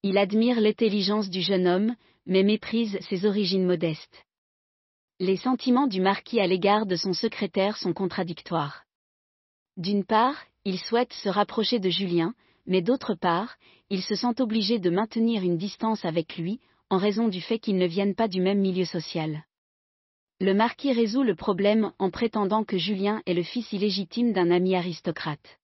Il 0.03 0.17
admire 0.17 0.59
l'intelligence 0.59 1.29
du 1.29 1.41
jeune 1.41 1.65
homme, 1.65 1.95
mais 2.25 2.43
méprise 2.43 2.99
ses 3.07 3.25
origines 3.25 3.65
modestes. 3.65 4.25
Les 5.21 5.37
sentiments 5.37 5.87
du 5.87 6.01
marquis 6.01 6.41
à 6.41 6.47
l'égard 6.47 6.85
de 6.85 6.97
son 6.97 7.13
secrétaire 7.13 7.77
sont 7.77 7.93
contradictoires. 7.93 8.83
D'une 9.77 10.03
part, 10.03 10.35
il 10.65 10.77
souhaite 10.77 11.13
se 11.13 11.29
rapprocher 11.29 11.79
de 11.79 11.89
Julien, 11.89 12.33
mais 12.65 12.81
d'autre 12.81 13.15
part, 13.15 13.55
il 13.89 14.03
se 14.03 14.15
sent 14.15 14.41
obligé 14.41 14.77
de 14.77 14.89
maintenir 14.89 15.41
une 15.41 15.57
distance 15.57 16.03
avec 16.03 16.35
lui, 16.35 16.59
en 16.89 16.97
raison 16.97 17.29
du 17.29 17.39
fait 17.39 17.59
qu'ils 17.59 17.77
ne 17.77 17.87
viennent 17.87 18.15
pas 18.15 18.27
du 18.27 18.41
même 18.41 18.59
milieu 18.59 18.83
social. 18.83 19.45
Le 20.39 20.53
marquis 20.53 20.93
résout 20.93 21.23
le 21.23 21.33
problème 21.33 21.91
en 21.97 22.11
prétendant 22.11 22.63
que 22.63 22.77
Julien 22.77 23.23
est 23.25 23.33
le 23.33 23.41
fils 23.41 23.73
illégitime 23.73 24.33
d'un 24.33 24.51
ami 24.51 24.75
aristocrate. 24.75 25.57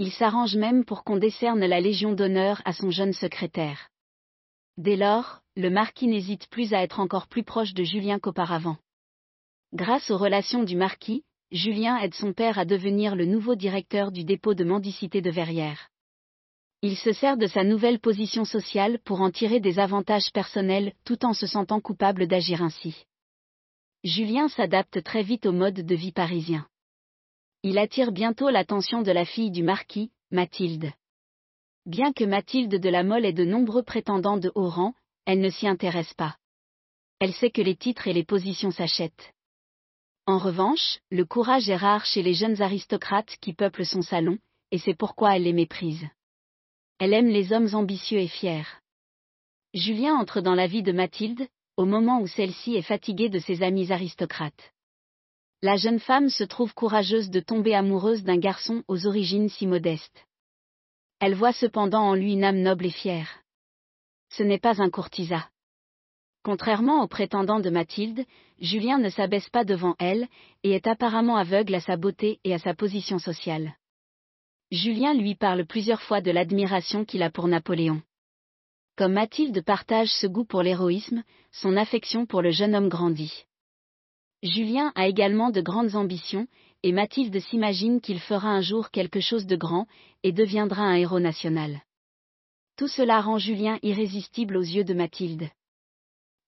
Il 0.00 0.10
s'arrange 0.10 0.56
même 0.56 0.84
pour 0.84 1.04
qu'on 1.04 1.18
décerne 1.18 1.64
la 1.64 1.80
Légion 1.80 2.12
d'honneur 2.12 2.60
à 2.64 2.72
son 2.72 2.90
jeune 2.90 3.12
secrétaire. 3.12 3.90
Dès 4.76 4.96
lors, 4.96 5.40
le 5.54 5.70
marquis 5.70 6.08
n'hésite 6.08 6.48
plus 6.48 6.74
à 6.74 6.82
être 6.82 6.98
encore 6.98 7.28
plus 7.28 7.44
proche 7.44 7.74
de 7.74 7.84
Julien 7.84 8.18
qu'auparavant. 8.18 8.76
Grâce 9.72 10.10
aux 10.10 10.18
relations 10.18 10.64
du 10.64 10.74
marquis, 10.74 11.22
Julien 11.52 11.96
aide 11.98 12.14
son 12.14 12.32
père 12.32 12.58
à 12.58 12.64
devenir 12.64 13.14
le 13.14 13.24
nouveau 13.24 13.54
directeur 13.54 14.10
du 14.10 14.24
dépôt 14.24 14.54
de 14.54 14.64
mendicité 14.64 15.22
de 15.22 15.30
Verrières. 15.30 15.90
Il 16.82 16.96
se 16.96 17.12
sert 17.12 17.36
de 17.36 17.46
sa 17.46 17.62
nouvelle 17.62 18.00
position 18.00 18.44
sociale 18.44 18.98
pour 19.04 19.20
en 19.20 19.30
tirer 19.30 19.60
des 19.60 19.78
avantages 19.78 20.32
personnels 20.32 20.92
tout 21.04 21.24
en 21.24 21.32
se 21.32 21.46
sentant 21.46 21.80
coupable 21.80 22.26
d'agir 22.26 22.62
ainsi. 22.62 23.06
Julien 24.06 24.46
s'adapte 24.46 25.02
très 25.02 25.24
vite 25.24 25.46
au 25.46 25.52
mode 25.52 25.84
de 25.84 25.94
vie 25.96 26.12
parisien. 26.12 26.68
Il 27.64 27.76
attire 27.76 28.12
bientôt 28.12 28.50
l'attention 28.50 29.02
de 29.02 29.10
la 29.10 29.24
fille 29.24 29.50
du 29.50 29.64
marquis, 29.64 30.12
Mathilde. 30.30 30.92
Bien 31.86 32.12
que 32.12 32.22
Mathilde 32.22 32.76
de 32.76 32.88
la 32.88 33.02
Mole 33.02 33.24
ait 33.24 33.32
de 33.32 33.44
nombreux 33.44 33.82
prétendants 33.82 34.36
de 34.36 34.52
haut 34.54 34.68
rang, 34.68 34.94
elle 35.24 35.40
ne 35.40 35.50
s'y 35.50 35.66
intéresse 35.66 36.14
pas. 36.14 36.36
Elle 37.18 37.32
sait 37.32 37.50
que 37.50 37.60
les 37.60 37.74
titres 37.74 38.06
et 38.06 38.12
les 38.12 38.22
positions 38.22 38.70
s'achètent. 38.70 39.34
En 40.26 40.38
revanche, 40.38 41.00
le 41.10 41.24
courage 41.24 41.68
est 41.68 41.74
rare 41.74 42.04
chez 42.04 42.22
les 42.22 42.34
jeunes 42.34 42.62
aristocrates 42.62 43.36
qui 43.40 43.54
peuplent 43.54 43.84
son 43.84 44.02
salon, 44.02 44.38
et 44.70 44.78
c'est 44.78 44.94
pourquoi 44.94 45.34
elle 45.34 45.42
les 45.42 45.52
méprise. 45.52 46.06
Elle 47.00 47.12
aime 47.12 47.28
les 47.28 47.52
hommes 47.52 47.74
ambitieux 47.74 48.20
et 48.20 48.28
fiers. 48.28 48.68
Julien 49.74 50.14
entre 50.14 50.40
dans 50.40 50.54
la 50.54 50.68
vie 50.68 50.84
de 50.84 50.92
Mathilde, 50.92 51.48
au 51.76 51.84
moment 51.84 52.20
où 52.20 52.26
celle-ci 52.26 52.74
est 52.74 52.82
fatiguée 52.82 53.28
de 53.28 53.38
ses 53.38 53.62
amis 53.62 53.92
aristocrates. 53.92 54.72
La 55.62 55.76
jeune 55.76 56.00
femme 56.00 56.28
se 56.28 56.44
trouve 56.44 56.74
courageuse 56.74 57.30
de 57.30 57.40
tomber 57.40 57.74
amoureuse 57.74 58.22
d'un 58.22 58.38
garçon 58.38 58.82
aux 58.88 59.06
origines 59.06 59.48
si 59.48 59.66
modestes. 59.66 60.26
Elle 61.18 61.34
voit 61.34 61.52
cependant 61.52 62.02
en 62.02 62.14
lui 62.14 62.32
une 62.32 62.44
âme 62.44 62.60
noble 62.60 62.86
et 62.86 62.90
fière. 62.90 63.42
Ce 64.30 64.42
n'est 64.42 64.58
pas 64.58 64.82
un 64.82 64.90
courtisan. 64.90 65.42
Contrairement 66.42 67.02
aux 67.02 67.08
prétendants 67.08 67.60
de 67.60 67.70
Mathilde, 67.70 68.24
Julien 68.60 68.98
ne 68.98 69.08
s'abaisse 69.08 69.48
pas 69.48 69.64
devant 69.64 69.96
elle, 69.98 70.28
et 70.62 70.72
est 70.72 70.86
apparemment 70.86 71.36
aveugle 71.36 71.74
à 71.74 71.80
sa 71.80 71.96
beauté 71.96 72.38
et 72.44 72.54
à 72.54 72.58
sa 72.58 72.74
position 72.74 73.18
sociale. 73.18 73.74
Julien 74.70 75.14
lui 75.14 75.34
parle 75.34 75.64
plusieurs 75.64 76.02
fois 76.02 76.20
de 76.20 76.30
l'admiration 76.30 77.04
qu'il 77.04 77.22
a 77.22 77.30
pour 77.30 77.48
Napoléon. 77.48 78.02
Comme 78.96 79.12
Mathilde 79.12 79.62
partage 79.62 80.08
ce 80.08 80.26
goût 80.26 80.46
pour 80.46 80.62
l'héroïsme, 80.62 81.22
son 81.52 81.76
affection 81.76 82.24
pour 82.24 82.40
le 82.40 82.50
jeune 82.50 82.74
homme 82.74 82.88
grandit. 82.88 83.44
Julien 84.42 84.90
a 84.94 85.06
également 85.06 85.50
de 85.50 85.60
grandes 85.60 85.96
ambitions, 85.96 86.46
et 86.82 86.92
Mathilde 86.92 87.38
s'imagine 87.40 88.00
qu'il 88.00 88.20
fera 88.20 88.48
un 88.48 88.62
jour 88.62 88.90
quelque 88.90 89.20
chose 89.20 89.44
de 89.44 89.56
grand, 89.56 89.86
et 90.22 90.32
deviendra 90.32 90.82
un 90.82 90.94
héros 90.94 91.20
national. 91.20 91.82
Tout 92.78 92.88
cela 92.88 93.20
rend 93.20 93.36
Julien 93.36 93.78
irrésistible 93.82 94.56
aux 94.56 94.62
yeux 94.62 94.84
de 94.84 94.94
Mathilde. 94.94 95.50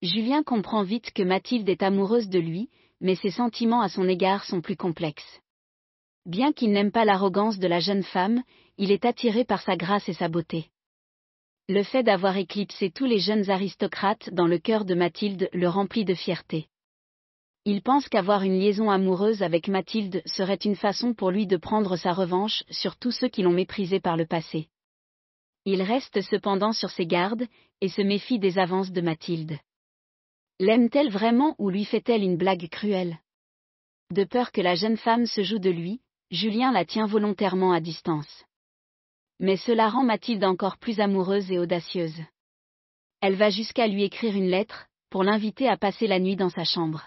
Julien 0.01 0.43
comprend 0.43 0.85
vite 0.85 1.11
que 1.13 1.23
Mathilde 1.23 1.69
est 1.69 1.83
amoureuse 1.83 2.31
de 2.31 2.39
lui, 2.39 2.71
mais 3.03 3.15
ses 3.15 3.31
sentiments 3.31 3.83
à 3.83 3.91
son 3.91 4.09
égard 4.09 4.45
sont 4.45 4.63
plus 4.63 4.77
complexes. 4.77 5.41
Bien 6.25 6.55
qu'il 6.55 6.73
n'aime 6.73 6.93
pas 6.93 7.05
l'arrogance 7.05 7.59
de 7.59 7.67
la 7.67 7.81
jeune 7.81 8.05
femme, 8.05 8.43
il 8.79 8.91
est 8.91 9.05
attiré 9.05 9.45
par 9.45 9.61
sa 9.61 9.77
grâce 9.77 10.09
et 10.09 10.15
sa 10.15 10.29
beauté. 10.29 10.71
Le 11.71 11.83
fait 11.83 12.03
d'avoir 12.03 12.39
éclipsé 12.39 12.91
tous 12.91 13.05
les 13.05 13.19
jeunes 13.19 13.51
aristocrates 13.51 14.31
dans 14.33 14.47
le 14.47 14.59
cœur 14.59 14.87
de 14.87 14.95
Mathilde 14.95 15.51
le 15.53 15.69
remplit 15.69 16.07
de 16.07 16.15
fierté. 16.15 16.69
Il 17.67 17.83
pense 17.83 18.09
qu'avoir 18.09 18.43
une 18.43 18.59
liaison 18.59 18.91
amoureuse 18.91 19.43
avec 19.43 19.69
Mathilde 19.69 20.23
serait 20.25 20.55
une 20.55 20.77
façon 20.77 21.13
pour 21.13 21.31
lui 21.31 21.47
de 21.47 21.59
prendre 21.59 21.97
sa 21.97 22.15
revanche 22.15 22.65
sur 22.71 22.97
tous 22.97 23.11
ceux 23.11 23.29
qui 23.29 23.43
l'ont 23.43 23.53
méprisé 23.53 24.01
par 24.01 24.17
le 24.17 24.25
passé. 24.25 24.71
Il 25.67 25.83
reste 25.83 26.23
cependant 26.23 26.73
sur 26.73 26.89
ses 26.89 27.05
gardes, 27.05 27.47
et 27.83 27.89
se 27.89 28.01
méfie 28.01 28.39
des 28.39 28.59
avances 28.59 28.91
de 28.91 29.03
Mathilde. 29.03 29.59
L'aime-t-elle 30.61 31.11
vraiment 31.11 31.55
ou 31.59 31.69
lui 31.69 31.85
fait-elle 31.85 32.23
une 32.23 32.39
blague 32.39 32.71
cruelle? 32.71 33.19
De 34.11 34.25
peur 34.25 34.53
que 34.53 34.63
la 34.63 34.75
jeune 34.75 34.97
femme 34.97 35.27
se 35.27 35.43
joue 35.43 35.59
de 35.59 35.71
lui, 35.71 36.01
Julien 36.31 36.73
la 36.73 36.87
tient 36.87 37.07
volontairement 37.07 37.73
à 37.73 37.81
distance. 37.81 38.47
Mais 39.41 39.57
cela 39.57 39.89
rend 39.89 40.05
Mathilde 40.05 40.45
encore 40.45 40.79
plus 40.79 41.01
amoureuse 41.01 41.51
et 41.51 41.59
audacieuse. 41.59 42.21
Elle 43.21 43.37
va 43.37 43.51
jusqu'à 43.51 43.87
lui 43.87 44.05
écrire 44.05 44.37
une 44.37 44.49
lettre, 44.49 44.87
pour 45.11 45.25
l'inviter 45.25 45.69
à 45.69 45.77
passer 45.77 46.07
la 46.07 46.19
nuit 46.19 46.37
dans 46.37 46.51
sa 46.51 46.65
chambre. 46.65 47.05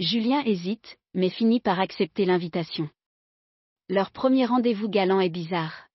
Julien 0.00 0.42
hésite, 0.44 0.96
mais 1.12 1.28
finit 1.28 1.60
par 1.60 1.80
accepter 1.80 2.24
l'invitation. 2.24 2.88
Leur 3.88 4.10
premier 4.10 4.46
rendez-vous 4.46 4.88
galant 4.88 5.20
est 5.20 5.28
bizarre. 5.28 5.88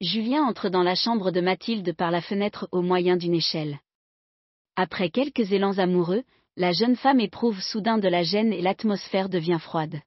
Julien 0.00 0.42
entre 0.42 0.68
dans 0.68 0.82
la 0.82 0.94
chambre 0.94 1.30
de 1.30 1.40
Mathilde 1.40 1.94
par 1.94 2.10
la 2.10 2.20
fenêtre 2.20 2.68
au 2.72 2.82
moyen 2.82 3.16
d'une 3.16 3.34
échelle. 3.34 3.78
Après 4.76 5.10
quelques 5.10 5.52
élans 5.52 5.78
amoureux, 5.78 6.24
la 6.56 6.72
jeune 6.72 6.96
femme 6.96 7.20
éprouve 7.20 7.60
soudain 7.60 7.98
de 7.98 8.08
la 8.08 8.22
gêne 8.22 8.52
et 8.52 8.62
l'atmosphère 8.62 9.28
devient 9.28 9.58
froide. 9.60 10.00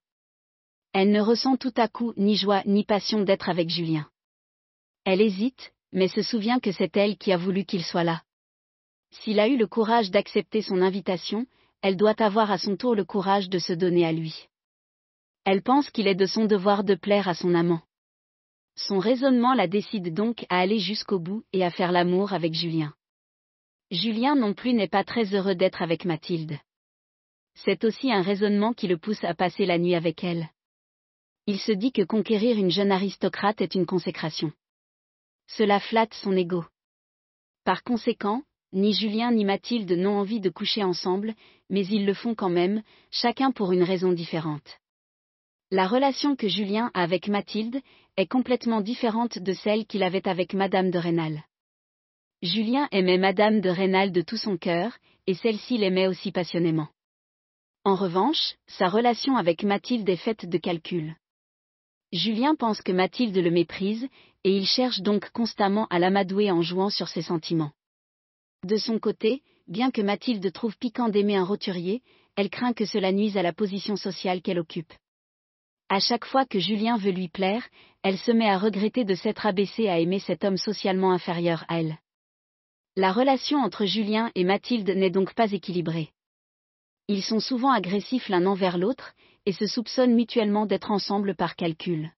Elle 0.94 1.12
ne 1.12 1.22
ressent 1.22 1.58
tout 1.58 1.74
à 1.77 1.88
coup 1.88 2.13
ni 2.18 2.36
joie 2.36 2.63
ni 2.66 2.84
passion 2.84 3.22
d'être 3.22 3.50
avec 3.50 3.70
Julien. 3.70 4.10
Elle 5.10 5.22
hésite, 5.22 5.72
mais 5.94 6.10
se 6.10 6.22
souvient 6.22 6.60
que 6.60 6.74
c'est 6.74 6.98
elle 6.98 7.18
qui 7.18 7.32
a 7.32 7.38
voulu 7.38 7.64
qu'il 7.64 7.82
soit 7.82 8.04
là. 8.04 8.24
S'il 9.12 9.40
a 9.40 9.48
eu 9.48 9.56
le 9.56 9.66
courage 9.66 10.12
d'accepter 10.12 10.62
son 10.62 10.82
invitation, 10.82 11.46
elle 11.82 11.96
doit 11.96 12.22
avoir 12.22 12.52
à 12.52 12.58
son 12.58 12.76
tour 12.76 12.94
le 12.94 13.06
courage 13.06 13.48
de 13.48 13.58
se 13.58 13.72
donner 13.72 14.06
à 14.06 14.12
lui. 14.12 14.50
Elle 15.46 15.62
pense 15.62 15.90
qu'il 15.92 16.08
est 16.08 16.22
de 16.24 16.26
son 16.26 16.44
devoir 16.44 16.84
de 16.84 16.94
plaire 16.94 17.30
à 17.30 17.36
son 17.36 17.56
amant. 17.56 17.80
Son 18.76 19.00
raisonnement 19.00 19.54
la 19.54 19.70
décide 19.70 20.14
donc 20.14 20.46
à 20.50 20.60
aller 20.60 20.80
jusqu'au 20.80 21.20
bout 21.20 21.46
et 21.54 21.64
à 21.64 21.72
faire 21.72 21.94
l'amour 21.94 22.34
avec 22.34 22.54
Julien. 22.54 22.94
Julien 23.92 24.36
non 24.36 24.54
plus 24.54 24.74
n'est 24.74 24.90
pas 24.90 25.06
très 25.06 25.34
heureux 25.34 25.56
d'être 25.56 25.82
avec 25.82 26.04
Mathilde. 26.04 26.58
C'est 27.56 27.86
aussi 27.86 28.12
un 28.12 28.22
raisonnement 28.22 28.74
qui 28.74 28.90
le 28.90 28.98
pousse 28.98 29.24
à 29.24 29.34
passer 29.34 29.66
la 29.66 29.78
nuit 29.78 29.96
avec 29.96 30.26
elle. 30.26 30.50
Il 31.46 31.60
se 31.60 31.72
dit 31.72 31.94
que 31.94 32.02
conquérir 32.02 32.58
une 32.58 32.72
jeune 32.72 32.92
aristocrate 32.92 33.62
est 33.62 33.74
une 33.74 33.86
consécration. 33.86 34.52
Cela 35.48 35.80
flatte 35.80 36.13
son 36.13 36.36
ego. 36.36 36.66
Par 37.63 37.84
conséquent, 37.84 38.44
ni 38.74 38.94
Julien 38.94 39.32
ni 39.32 39.46
Mathilde 39.46 39.92
n'ont 39.92 40.20
envie 40.20 40.42
de 40.42 40.50
coucher 40.50 40.84
ensemble, 40.84 41.34
mais 41.70 41.86
ils 41.88 42.06
le 42.06 42.13
font 42.13 42.36
quand 42.36 42.50
même, 42.50 42.84
chacun 43.12 43.51
pour 43.51 43.72
une 43.72 43.84
raison 43.84 44.12
différente. 44.12 44.80
La 45.72 45.88
relation 45.88 46.36
que 46.36 46.48
Julien 46.48 46.92
a 46.94 47.04
avec 47.04 47.27
Mathilde 47.27 47.82
est 48.16 48.27
complètement 48.27 48.82
différente 48.82 49.39
de 49.39 49.54
celle 49.54 49.86
qu'il 49.86 50.04
avait 50.04 50.27
avec 50.27 50.54
Madame 50.54 50.92
de 50.92 50.98
Rênal. 50.98 51.44
Julien 52.42 52.88
aimait 52.92 53.18
Madame 53.18 53.62
de 53.62 53.70
Rênal 53.70 54.12
de 54.12 54.22
tout 54.22 54.38
son 54.38 54.58
cœur, 54.58 54.98
et 55.25 55.34
celle-ci 55.34 55.77
l'aimait 55.77 56.08
aussi 56.08 56.32
passionnément. 56.32 56.88
En 57.84 57.96
revanche, 57.96 58.56
sa 58.68 58.88
relation 58.88 59.38
avec 59.38 59.63
Mathilde 59.63 60.08
est 60.08 60.18
faite 60.18 60.46
de 60.46 60.58
calculs. 60.58 61.16
Julien 62.13 62.56
pense 62.56 62.82
que 62.82 62.92
Mathilde 62.92 63.38
le 63.38 63.51
méprise, 63.51 64.08
et 64.48 64.56
il 64.56 64.66
cherche 64.66 65.01
donc 65.01 65.30
constamment 65.32 65.88
à 65.88 66.00
l'amadouer 66.00 66.51
en 66.51 66.62
jouant 66.62 66.89
sur 66.89 67.10
ses 67.10 67.22
sentiments. 67.22 67.74
De 68.63 68.77
son 68.77 68.98
côté, 68.98 69.44
bien 69.68 69.92
que 69.92 70.01
Mathilde 70.01 70.50
trouve 70.54 70.77
piquant 70.77 71.10
d'aimer 71.10 71.36
un 71.36 71.44
roturier, 71.44 72.01
elle 72.38 72.50
craint 72.50 72.72
que 72.72 72.86
cela 72.86 73.12
nuise 73.12 73.36
à 73.36 73.42
la 73.42 73.51
position 73.51 73.98
sociale 73.98 74.42
qu'elle 74.42 74.60
occupe. 74.60 74.94
À 75.89 76.00
chaque 76.00 76.24
fois 76.24 76.46
que 76.46 76.60
Julien 76.60 76.96
veut 76.96 77.12
lui 77.12 77.27
plaire, 77.27 77.68
elle 78.04 78.18
se 78.18 78.32
met 78.32 78.50
à 78.50 78.58
regretter 78.58 79.04
de 79.04 79.16
s'être 79.16 79.46
abaissée 79.46 79.89
à 79.89 80.00
aimer 80.00 80.20
cet 80.20 80.46
homme 80.46 80.56
socialement 80.56 81.12
inférieur 81.12 81.66
à 81.68 81.82
elle. 81.82 81.98
La 82.96 83.12
relation 83.12 83.57
entre 83.57 83.86
Julien 83.86 84.31
et 84.33 84.46
Mathilde 84.46 84.92
n'est 84.92 85.10
donc 85.10 85.33
pas 85.33 85.51
équilibrée. 85.51 86.14
Ils 87.10 87.22
sont 87.22 87.42
souvent 87.42 87.72
agressifs 87.72 88.29
l'un 88.29 88.46
envers 88.46 88.77
l'autre, 88.77 89.12
et 89.46 89.51
se 89.51 89.68
soupçonnent 89.68 90.16
mutuellement 90.16 90.66
d'être 90.66 90.92
ensemble 90.92 91.36
par 91.36 91.57
calcul. 91.57 92.14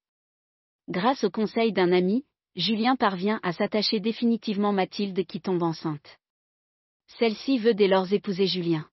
Grâce 0.89 1.23
au 1.23 1.29
conseil 1.29 1.71
d'un 1.71 1.91
ami, 1.91 2.25
Julien 2.55 2.95
parvient 2.95 3.39
à 3.43 3.53
s'attacher 3.53 3.99
définitivement 3.99 4.73
Mathilde 4.73 5.23
qui 5.25 5.39
tombe 5.39 5.61
enceinte. 5.61 6.17
Celle-ci 7.19 7.59
veut 7.59 7.75
dès 7.75 7.87
lors 7.87 8.11
épouser 8.11 8.47
Julien. 8.47 8.87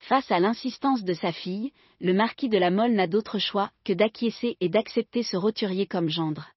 Face 0.00 0.30
à 0.30 0.38
l'insistance 0.38 1.04
de 1.04 1.14
sa 1.14 1.32
fille, 1.32 1.72
le 2.00 2.12
marquis 2.12 2.50
de 2.50 2.58
la 2.58 2.70
Mole 2.70 2.92
n'a 2.92 3.06
d'autre 3.06 3.38
choix 3.38 3.70
que 3.84 3.94
d'acquiescer 3.94 4.58
et 4.60 4.68
d'accepter 4.68 5.22
ce 5.22 5.36
roturier 5.36 5.86
comme 5.86 6.10
gendre. 6.10 6.50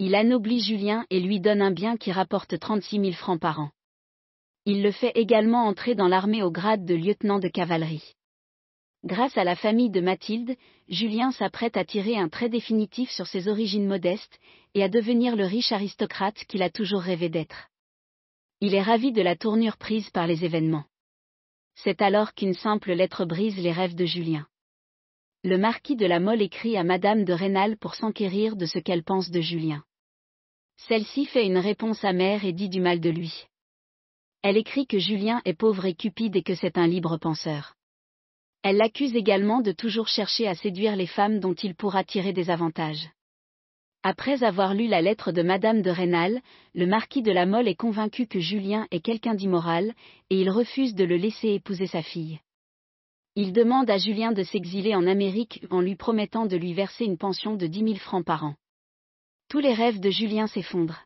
Il 0.00 0.16
anoblit 0.16 0.60
Julien 0.60 1.06
et 1.10 1.20
lui 1.20 1.38
donne 1.38 1.62
un 1.62 1.70
bien 1.70 1.96
qui 1.96 2.10
rapporte 2.10 2.58
36 2.58 3.00
000 3.00 3.12
francs 3.12 3.40
par 3.40 3.60
an. 3.60 3.70
Il 4.64 4.82
le 4.82 4.90
fait 4.90 5.12
également 5.14 5.66
entrer 5.66 5.94
dans 5.94 6.08
l'armée 6.08 6.42
au 6.42 6.50
grade 6.50 6.84
de 6.84 6.94
lieutenant 6.94 7.38
de 7.38 7.48
cavalerie. 7.48 8.16
Grâce 9.04 9.36
à 9.36 9.42
la 9.42 9.56
famille 9.56 9.90
de 9.90 10.00
Mathilde, 10.00 10.56
Julien 10.88 11.32
s'apprête 11.32 11.76
à 11.76 11.84
tirer 11.84 12.16
un 12.16 12.28
trait 12.28 12.48
définitif 12.48 13.10
sur 13.10 13.26
ses 13.26 13.48
origines 13.48 13.86
modestes, 13.86 14.38
et 14.74 14.82
à 14.82 14.88
devenir 14.88 15.34
le 15.34 15.44
riche 15.44 15.72
aristocrate 15.72 16.44
qu'il 16.44 16.62
a 16.62 16.70
toujours 16.70 17.02
rêvé 17.02 17.28
d'être. 17.28 17.68
Il 18.60 18.74
est 18.74 18.82
ravi 18.82 19.10
de 19.10 19.20
la 19.20 19.34
tournure 19.34 19.76
prise 19.76 20.08
par 20.10 20.28
les 20.28 20.44
événements. 20.44 20.84
C'est 21.74 22.00
alors 22.00 22.32
qu'une 22.34 22.54
simple 22.54 22.92
lettre 22.92 23.24
brise 23.24 23.58
les 23.58 23.72
rêves 23.72 23.96
de 23.96 24.04
Julien. 24.04 24.46
Le 25.42 25.58
marquis 25.58 25.96
de 25.96 26.06
la 26.06 26.20
Mole 26.20 26.40
écrit 26.40 26.76
à 26.76 26.84
Madame 26.84 27.24
de 27.24 27.32
Rênal 27.32 27.76
pour 27.78 27.96
s'enquérir 27.96 28.54
de 28.54 28.66
ce 28.66 28.78
qu'elle 28.78 29.02
pense 29.02 29.30
de 29.30 29.40
Julien. 29.40 29.82
Celle-ci 30.76 31.26
fait 31.26 31.44
une 31.44 31.58
réponse 31.58 32.04
amère 32.04 32.44
et 32.44 32.52
dit 32.52 32.68
du 32.68 32.80
mal 32.80 33.00
de 33.00 33.10
lui. 33.10 33.46
Elle 34.42 34.56
écrit 34.56 34.86
que 34.86 34.98
Julien 34.98 35.42
est 35.44 35.54
pauvre 35.54 35.86
et 35.86 35.94
cupide 35.94 36.36
et 36.36 36.42
que 36.44 36.54
c'est 36.54 36.78
un 36.78 36.86
libre 36.86 37.16
penseur. 37.16 37.74
Elle 38.62 38.76
l'accuse 38.76 39.16
également 39.16 39.60
de 39.60 39.72
toujours 39.72 40.08
chercher 40.08 40.46
à 40.46 40.54
séduire 40.54 40.94
les 40.94 41.06
femmes 41.06 41.40
dont 41.40 41.54
il 41.54 41.74
pourra 41.74 42.04
tirer 42.04 42.32
des 42.32 42.48
avantages. 42.48 43.10
Après 44.04 44.42
avoir 44.42 44.74
lu 44.74 44.88
la 44.88 45.00
lettre 45.00 45.32
de 45.32 45.42
Madame 45.42 45.82
de 45.82 45.90
Rênal, 45.90 46.40
le 46.74 46.86
marquis 46.86 47.22
de 47.22 47.30
la 47.30 47.46
Mole 47.46 47.68
est 47.68 47.76
convaincu 47.76 48.26
que 48.26 48.40
Julien 48.40 48.86
est 48.90 49.00
quelqu'un 49.00 49.34
d'immoral, 49.34 49.94
et 50.30 50.40
il 50.40 50.50
refuse 50.50 50.94
de 50.94 51.04
le 51.04 51.16
laisser 51.16 51.50
épouser 51.50 51.86
sa 51.86 52.02
fille. 52.02 52.40
Il 53.34 53.52
demande 53.52 53.88
à 53.90 53.98
Julien 53.98 54.32
de 54.32 54.42
s'exiler 54.42 54.94
en 54.94 55.06
Amérique 55.06 55.64
en 55.70 55.80
lui 55.80 55.96
promettant 55.96 56.46
de 56.46 56.56
lui 56.56 56.74
verser 56.74 57.04
une 57.04 57.16
pension 57.16 57.56
de 57.56 57.66
dix 57.66 57.82
mille 57.82 58.00
francs 58.00 58.24
par 58.24 58.44
an. 58.44 58.54
Tous 59.48 59.60
les 59.60 59.72
rêves 59.72 60.00
de 60.00 60.10
Julien 60.10 60.46
s'effondrent. 60.46 61.04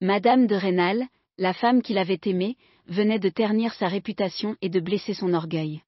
Madame 0.00 0.46
de 0.46 0.54
Rênal, 0.54 1.06
la 1.38 1.52
femme 1.52 1.82
qu'il 1.82 1.98
avait 1.98 2.20
aimée, 2.24 2.56
venait 2.86 3.18
de 3.18 3.28
ternir 3.28 3.74
sa 3.74 3.88
réputation 3.88 4.56
et 4.62 4.68
de 4.68 4.80
blesser 4.80 5.14
son 5.14 5.34
orgueil. 5.34 5.82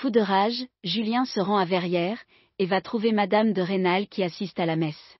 Fou 0.00 0.10
de 0.10 0.20
rage, 0.20 0.64
Julien 0.84 1.24
se 1.24 1.40
rend 1.40 1.56
à 1.56 1.64
Verrières, 1.64 2.22
et 2.60 2.66
va 2.66 2.80
trouver 2.80 3.10
Madame 3.10 3.52
de 3.52 3.60
Rênal 3.60 4.06
qui 4.06 4.22
assiste 4.22 4.60
à 4.60 4.64
la 4.64 4.76
messe. 4.76 5.18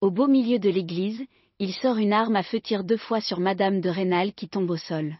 Au 0.00 0.10
beau 0.10 0.28
milieu 0.28 0.58
de 0.58 0.70
l'église, 0.70 1.22
il 1.58 1.74
sort 1.74 1.98
une 1.98 2.14
arme 2.14 2.36
à 2.36 2.42
feu 2.42 2.58
tire 2.58 2.84
deux 2.84 2.96
fois 2.96 3.20
sur 3.20 3.38
Madame 3.38 3.82
de 3.82 3.90
Rênal 3.90 4.32
qui 4.32 4.48
tombe 4.48 4.70
au 4.70 4.78
sol. 4.78 5.18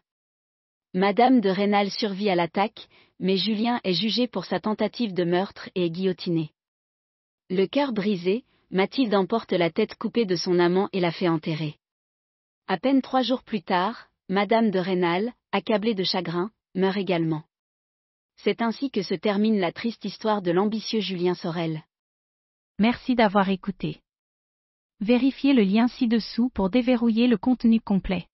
Madame 0.94 1.42
de 1.42 1.50
Rênal 1.50 1.90
survit 1.90 2.30
à 2.30 2.34
l'attaque, 2.34 2.88
mais 3.20 3.36
Julien 3.36 3.78
est 3.84 3.92
jugé 3.92 4.26
pour 4.26 4.46
sa 4.46 4.58
tentative 4.58 5.12
de 5.12 5.24
meurtre 5.24 5.68
et 5.74 5.84
est 5.84 5.90
guillotiné. 5.90 6.50
Le 7.50 7.66
cœur 7.66 7.92
brisé, 7.92 8.46
Mathilde 8.70 9.14
emporte 9.14 9.52
la 9.52 9.68
tête 9.68 9.96
coupée 9.96 10.24
de 10.24 10.36
son 10.36 10.58
amant 10.58 10.88
et 10.94 11.00
la 11.00 11.12
fait 11.12 11.28
enterrer. 11.28 11.76
À 12.68 12.78
peine 12.78 13.02
trois 13.02 13.20
jours 13.20 13.42
plus 13.42 13.60
tard, 13.60 14.06
Madame 14.30 14.70
de 14.70 14.78
Rênal, 14.78 15.34
accablée 15.52 15.92
de 15.92 16.04
chagrin, 16.04 16.50
meurt 16.74 16.96
également. 16.96 17.42
C'est 18.44 18.60
ainsi 18.60 18.90
que 18.90 19.02
se 19.02 19.14
termine 19.14 19.60
la 19.60 19.70
triste 19.70 20.04
histoire 20.04 20.42
de 20.42 20.50
l'ambitieux 20.50 20.98
Julien 20.98 21.34
Sorel. 21.34 21.84
Merci 22.80 23.14
d'avoir 23.14 23.48
écouté. 23.50 24.00
Vérifiez 24.98 25.52
le 25.52 25.62
lien 25.62 25.86
ci-dessous 25.86 26.48
pour 26.48 26.68
déverrouiller 26.68 27.28
le 27.28 27.36
contenu 27.36 27.80
complet. 27.80 28.26